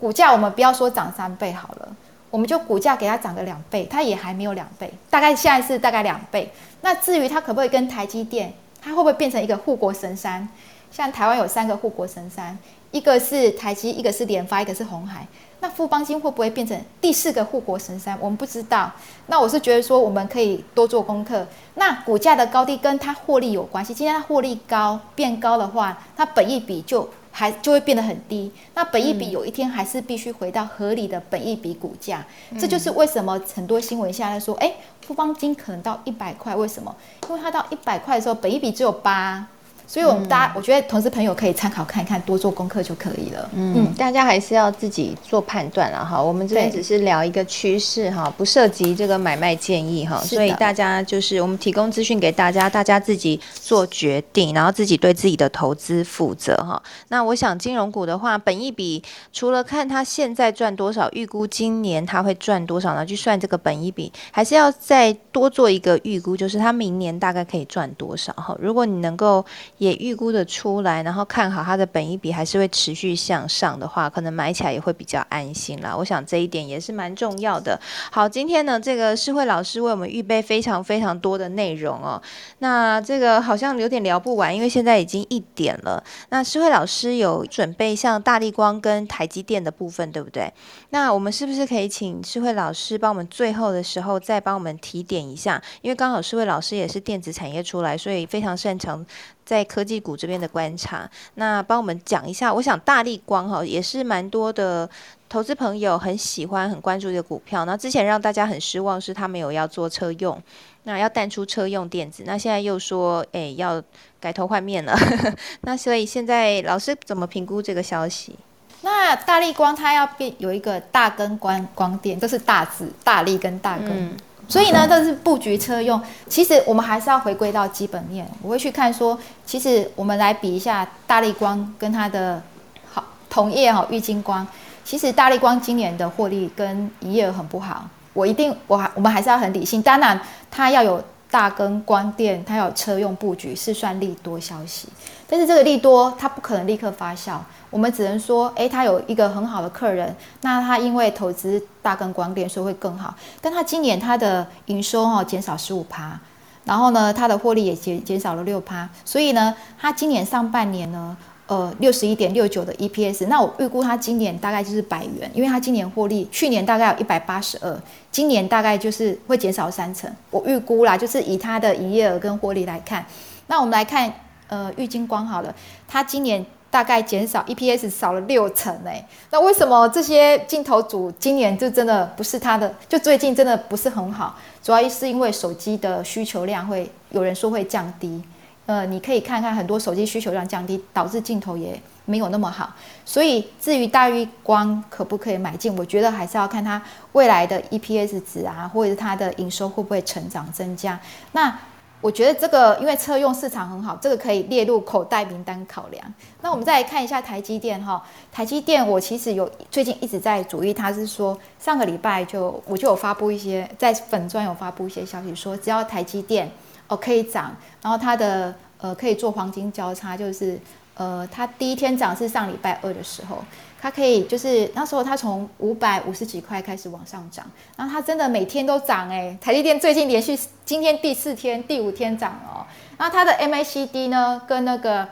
[0.00, 1.88] 股价我们不要说涨三倍好了，
[2.30, 6.50] 我们就股价给它涨个两倍，它也还没有两倍，大概现在是大概两倍。
[6.80, 10.48] 那至于它可不可以跟台积电，它会不会变成一个护国神山？
[10.90, 12.58] 像台湾有三个护国神山，
[12.92, 15.26] 一个是台积，一个是联发，一个是红海。
[15.60, 18.16] 那富邦金会不会变成第四个护国神山？
[18.20, 18.90] 我们不知道。
[19.26, 21.46] 那我是觉得说，我们可以多做功课。
[21.74, 23.92] 那股价的高低跟它获利有关系。
[23.92, 27.06] 今天它获利高变高的话，它本益比就
[27.38, 28.50] 还就会变得很低。
[28.74, 32.26] 那本益比有一天还是必须回到合理的本益比股价。
[32.58, 34.72] 这就是为什么很多新闻现在说，哎，
[35.06, 36.92] 富邦金可能到一百块，为什么？
[37.28, 39.46] 因为它到一百块的时候，本益比只有八。
[39.88, 43.50] 所以，我们大家，我觉得同事朋友可以参考看一看，多做功课就可以了。
[43.54, 46.22] 嗯，大家还是要自己做判断了哈。
[46.22, 50.18] 我们这边只是聊一个趋势哈，不涉及这个买卖建议哈。
[50.18, 56.82] 所以大家就是我们提供资讯给大家，大家自己做决定，然后自己对自己的投资负责哈。
[57.08, 63.06] 那我想金融股的话，本一笔除了看它现在赚多少，预估今年它会赚多少呢？
[63.06, 68.54] 去算这个本一笔，还是要再多做一个预估，就是它明年大概可以赚多少哈？
[68.60, 69.42] 如果你能够。
[69.78, 75.96] 也预估的出来，然后看好它的本一比还是会持续向上的话，可能买起来也会比较安心啦。
[75.96, 77.80] 我想这一点也是蛮重要的。
[78.10, 82.20] 好，今天呢，这个诗慧老师为我们预备非常非常多的内容哦。
[82.58, 86.02] 那这个好像有点聊不完，因为现在已经一点了。
[86.30, 90.52] 那诗慧老师有准备像大力光跟台积电的部分，对不对？
[90.90, 95.62] 那我们是不是可以请诗慧老师帮我们最后的时候再帮我们提点一下？
[95.82, 99.06] 因为刚好诗慧老师也是电子产业出来，所以非常擅长。
[99.44, 102.52] 在科技股这边的观察，那帮我们讲一下。
[102.52, 104.88] 我想大力光哈也是蛮多的
[105.28, 107.64] 投资朋友很喜欢、很关注的股票。
[107.64, 110.42] 那之前让大家很失望是他没有要做车用，
[110.84, 112.22] 那要淡出车用电子。
[112.26, 113.82] 那现在又说，哎，要
[114.18, 114.96] 改头换面了。
[115.62, 118.34] 那所以现在老师怎么评估这个消息？
[118.80, 124.16] 那大力光它要变有一个大根光光电，这是大字，大力跟大根。
[124.48, 126.00] 所以呢，这是布局车用。
[126.26, 128.26] 其实我们还是要回归到基本面。
[128.42, 132.42] 我会去看说，其实我们来比一下大力光跟它的
[132.90, 134.46] 好同业哈，玉金光。
[134.84, 137.86] 其实大力光今年的获利跟营业额很不好。
[138.14, 139.82] 我一定，我还我们还是要很理性。
[139.82, 140.18] 当然，
[140.50, 144.88] 它要有大跟光电，它有车用布局是算利多消息。
[145.28, 147.36] 但是这个利多它不可能立刻发酵。
[147.70, 153.14] 我们只能说，哎，他有一个很好的客人，那他因为投资大跟光电，所以会更好。
[153.42, 156.18] 但他今年他的营收哈减少十五趴，
[156.64, 161.14] 然后呢，他的获利也减减少了六趴，所以呢，他今年上半年呢，
[161.46, 167.78] 呃，六十一点六九的 EPS，那我预估他今年大概就是百元，因为他今年获利去年大概有一百八十二，
[168.10, 170.10] 今年大概就是会减少三成。
[170.30, 173.04] 我预估啦，就是以他的营业额跟获利来看，
[173.48, 174.10] 那我们来看，
[174.48, 175.54] 呃，玉金光好了，
[175.86, 176.46] 他今年。
[176.70, 182.74] 大概减少 EPS 少了六成哎，那为什么这些镜头组今年就真的不是它的？
[182.88, 188.22] 就最近真的不是很好，主要是因为手机的需求量会有人说会降低。
[188.66, 192.70] 呃，你可以看看很多手机需求量降低，导致镜头也没有那么好。
[193.02, 196.80] 所以至于大玉光可不可以买进，我觉得还是要看它
[197.12, 201.00] 未来的 EPS 值啊，或者是它的营收会不会成长增加。
[201.32, 201.58] 那
[202.00, 206.14] 我觉得这个因为车用市场很好，这个可以列入口袋名单考量。
[206.42, 216.48] 那我们再来看一下台积电哈，台积电我其实有最近一直在主意，它是说上个礼拜就我就有发布一些在粉专有发布一些消息，说只要台积电
[216.86, 220.56] 哦可以涨，然后它的呃可以做黄金交叉，就是
[220.98, 223.42] 呃它第一天涨是上礼拜二的时候。
[223.80, 227.46] 它可以就是那时候它从五百五十几块开始往上涨，
[227.76, 232.66] 然后它真的每天都涨哎，台积电最近连续今天第四天、第五天涨哦。
[232.96, 235.06] 那它的 MACD 呢，跟那个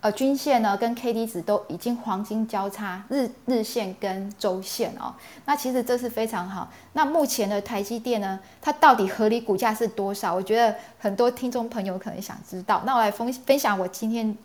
[0.00, 5.14] 呃均线呢，跟 k d 值都已经黄金交叉，日日线跟周线哦。
[5.44, 6.68] 那其实这是非常好。
[6.94, 10.34] 那目前的台积电呢，它到底合理股价是多少？
[10.34, 12.82] 我觉得很多听众朋友可能想知道。
[12.84, 14.36] 那我来分分享我今天。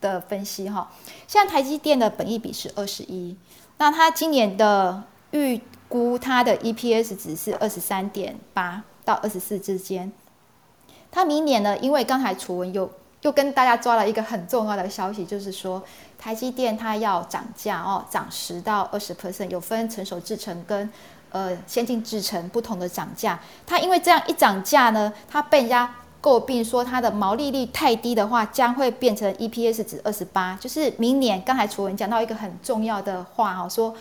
[0.00, 0.90] 的分析哈，
[1.26, 3.36] 像台积电的本益比是二十一，
[3.78, 10.12] 那它今年的预估它的 EPS 值是二十三点八到二十四之间。
[11.10, 12.90] 它明年呢，因为刚才楚文又
[13.22, 15.82] 又跟大家抓了一个很重要的消息，就是说
[16.18, 20.88] 台积电它要涨价哦，涨十到二十 percent，有分成熟制程跟
[21.30, 23.40] 呃先进制程不同的涨价。
[23.66, 25.94] 它因为这样一涨价呢，它被人家。
[26.20, 31.40] 诟病说它的毛利率太低的话，将会变成 EPS 值二十八，就是明年。
[31.42, 33.94] 刚才楚文讲到一个很重要的话哦，说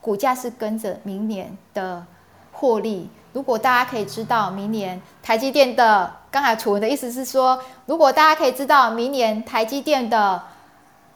[0.00, 2.04] 股价是跟着明年的
[2.50, 3.08] 获利。
[3.32, 10.42] 如果大家可以知道明年台积电的，刚才楚文的意思是说，如果大家可以知道明年台积电的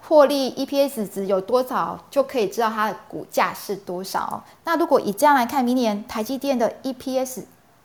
[0.02, 4.44] 获利 EPS 值有多少，就可以知道它的股价是多少。
[4.62, 7.42] 那如果以这样来看，明年台积电的 EPS。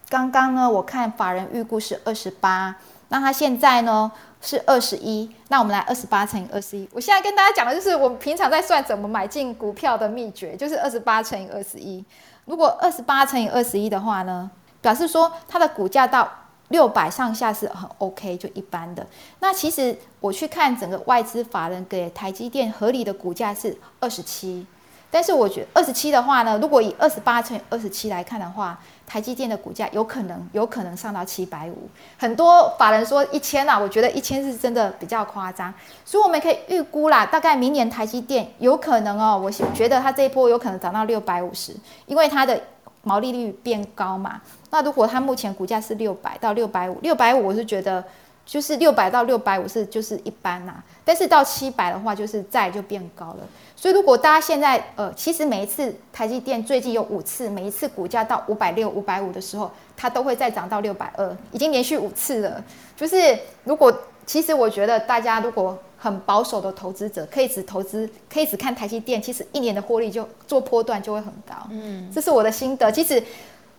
[0.09, 2.75] 刚刚呢，我看法人预估是二十八，
[3.09, 6.89] 那它现在呢是二十一，那我们来二十八乘以二十一。
[6.91, 12.03] 我现在跟大家讲的就是我们平常在算怎么买进股票的秘诀，就是二十八乘以二十一。
[12.45, 14.49] 如果二十八乘以二十一的话呢，
[14.81, 16.27] 表示说它的股价到
[16.69, 19.05] 六百上下是很 OK，就一般的。
[19.39, 24.65] 那其实我去看整个外资法人给台积电合理的股价是二十七。
[25.11, 28.79] 但是我觉得二十七的话呢，如果以二十八乘以二十七来看的话，
[29.09, 31.89] 台积电的股价有可能有可能上到七百五。
[32.15, 35.73] 很多法人说一千啊，我觉得一千是真的比较夸张，
[36.05, 42.61] 所以我们可以预估啦，大概明年台积电有可能哦，我觉得它这一波有可能涨到六百五十，因为它的
[43.01, 44.39] 毛利率变高嘛。
[44.69, 48.03] 那如果它目前股价是六百到六百五，六百五我是觉得。
[48.49, 50.73] 就是六百到六百五是就是一般呐，
[51.05, 53.47] 但是到七百的话，就是再就变高了。
[53.75, 62.63] 所以如果大家现在呃，其实每一次台积电最近有五次，每一次股价到五百六、五百五的时候，它都会再涨到六百二，已经连续五次了。
[62.97, 63.95] 就是如果
[64.25, 71.53] 其实我觉得大家如果很保守的投资者，可以只投资，可以只看台积电，其实一年的获利就做波段就会很高。
[71.69, 72.91] 嗯，这是我的心得。
[72.91, 73.21] 其实。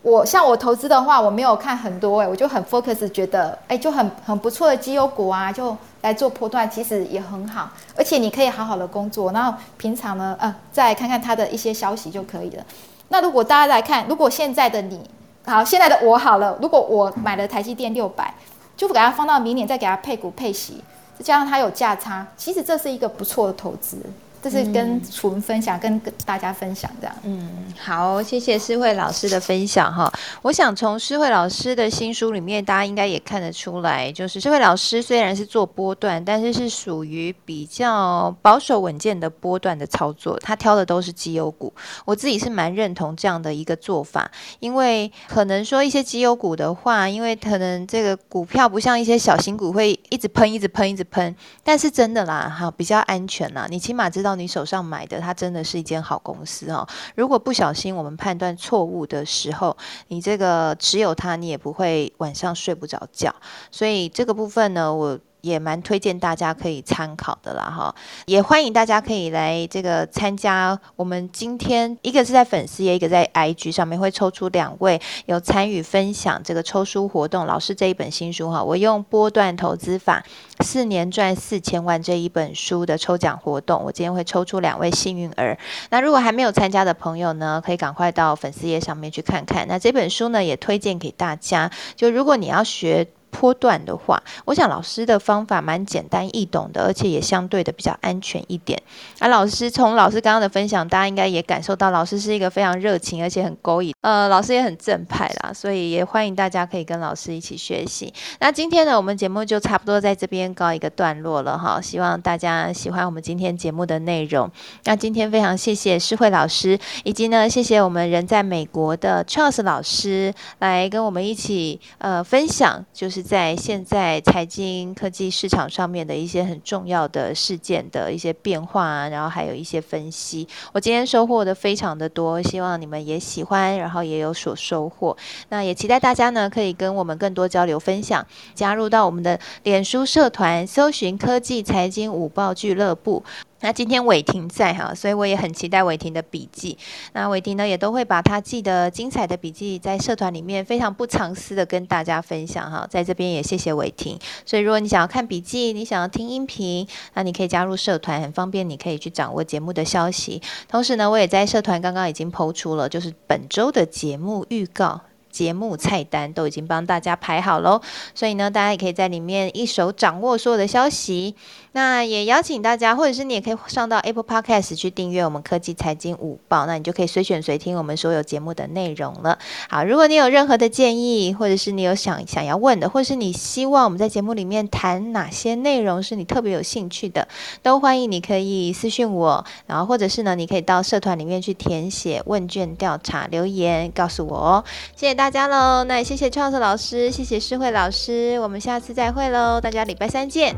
[0.03, 12.63] 我像我投资的话，我没有看很多哎，我就很 focus，觉得哎就很很不错的绩优股啊，就来做波段，其实也很好，而且你可以好好的工作，然后平常呢，呃，再看看它的一些消息就可以了。
[13.09, 14.99] 那如果大家来看，如果现在的你，
[15.45, 18.33] 好，现在的我好了，如果我买了台积电六百，
[18.75, 20.83] 就给它放到明年再给它配股配息，
[21.19, 23.97] 再加上它有价差，其实这是一个不错的投资。
[24.41, 27.15] 这是跟楚文分享，跟大家分享这样。
[27.23, 27.47] 嗯，
[27.79, 30.11] 好，谢谢诗慧老师的分享哈。
[30.41, 40.39] 我想从诗慧老师的新书里面，大家应该也看得出来，就是诗慧老师虽然是做波段，但是是属于比较保守稳健的波段的操作。
[40.39, 41.71] 他挑的都是绩优股，
[42.03, 54.30] 我自己是蛮认同这样的一个做法，因为可能说一些绩优股的话，因为可能这个股票不像一些小型股会一直喷、一直喷、一直喷，但是真的啦，哈，比较安全啦，你起码知道。
[54.35, 56.87] 你手上买的，它真的是一间好公司哦。
[57.15, 59.75] 如果不小心我们判断错误的时候，
[60.07, 63.33] 你这个持有它，你也不会晚上睡不着觉。
[63.71, 65.19] 所以这个部分呢，我。
[65.41, 67.95] 也蛮推荐大家可以参考的啦，哈！
[68.25, 70.79] 也欢迎大家可以来这个参加。
[70.95, 77.45] 我们今天一个是在粉丝页，一个在 IG 上面会抽出两位有参与分享这个抽书活动。
[77.45, 80.23] 老师这一本新书哈，我用波段投资法
[80.59, 85.57] 四年赚四千万这一本书的抽奖活动，我今天会抽出两位幸运儿。
[85.89, 89.67] 那如果还没有参加的朋友呢，可以赶快到粉丝页上面去看看。
[89.67, 91.71] 那这本书呢，也推荐给大家。
[91.95, 93.07] 就如果你要学。
[93.31, 98.79] 波段的话，我想老师的方法蛮简单易懂的，而且也相对的比较安全一点。
[99.19, 108.13] 那老师从老师刚刚的分享，大家应该也感受到，老师是一个非常热情而且很勾引，呃，老师也很正派啦，所以也欢迎大家可以跟老师一起学习。
[108.39, 114.51] 那今天呢，我们节目就差不多在这边告一个段落了哈，希望大家喜欢我们今天节目的内容。
[114.83, 123.20] 那今天非常谢谢诗慧老师，以及呢，谢谢我们人在美国的 Charles 老师来跟我们一起呃分享，就是。
[123.21, 130.47] 在现在财经科技市场上面的一些很重要的事件的一些变化啊，然后还有一些分析。
[130.73, 135.15] 我今天收获的非常的多，希望你们也喜欢，然后也有所收获。
[135.49, 143.23] 那也期待大家呢可以跟我们更多交流分享，加入到我们的脸书社团，搜寻科技财经五报俱乐部。
[143.61, 146.77] 那今天伟霆在哈，所以我也很期待伟霆的笔记。
[147.13, 152.87] 那伟霆呢，也都会把他记得精彩的笔记在社团里面非常不藏私的跟大家分享哈。
[152.89, 154.19] 在这边也谢谢伟霆。
[154.45, 160.41] 所以如果你想要看笔记，你想要听音频，那你可以加入社团，很方便，你可以去掌握节目的消息。
[160.67, 165.01] 同时呢，我也在社团刚刚已经抛出了，就是本周的节目预告。
[165.31, 167.81] 节目菜单都已经帮大家排好喽，
[168.13, 171.35] 所以呢，大家也可以在里面一手掌握所有的消息。
[171.73, 179.39] 那也邀请大家，或者是你也可以上到 Apple Podcast 去订阅我们科技财经五报，那你就可以随选随听我们所有节目的内容了。
[179.69, 187.27] 好，如果你有任何的建议，或者是你有想想要问的，或者是你希望我们在节目里面谈哪些内容是你特别有兴趣的，
[187.63, 194.63] 都欢迎你可以私讯我，然后或者是呢，你可以到社团里面去填写问卷调查留言告诉我哦。
[194.95, 200.53] 谢谢大家喽，那也谢谢创设老师，谢谢诗慧老师，我们下次再会喽，大家礼拜三见。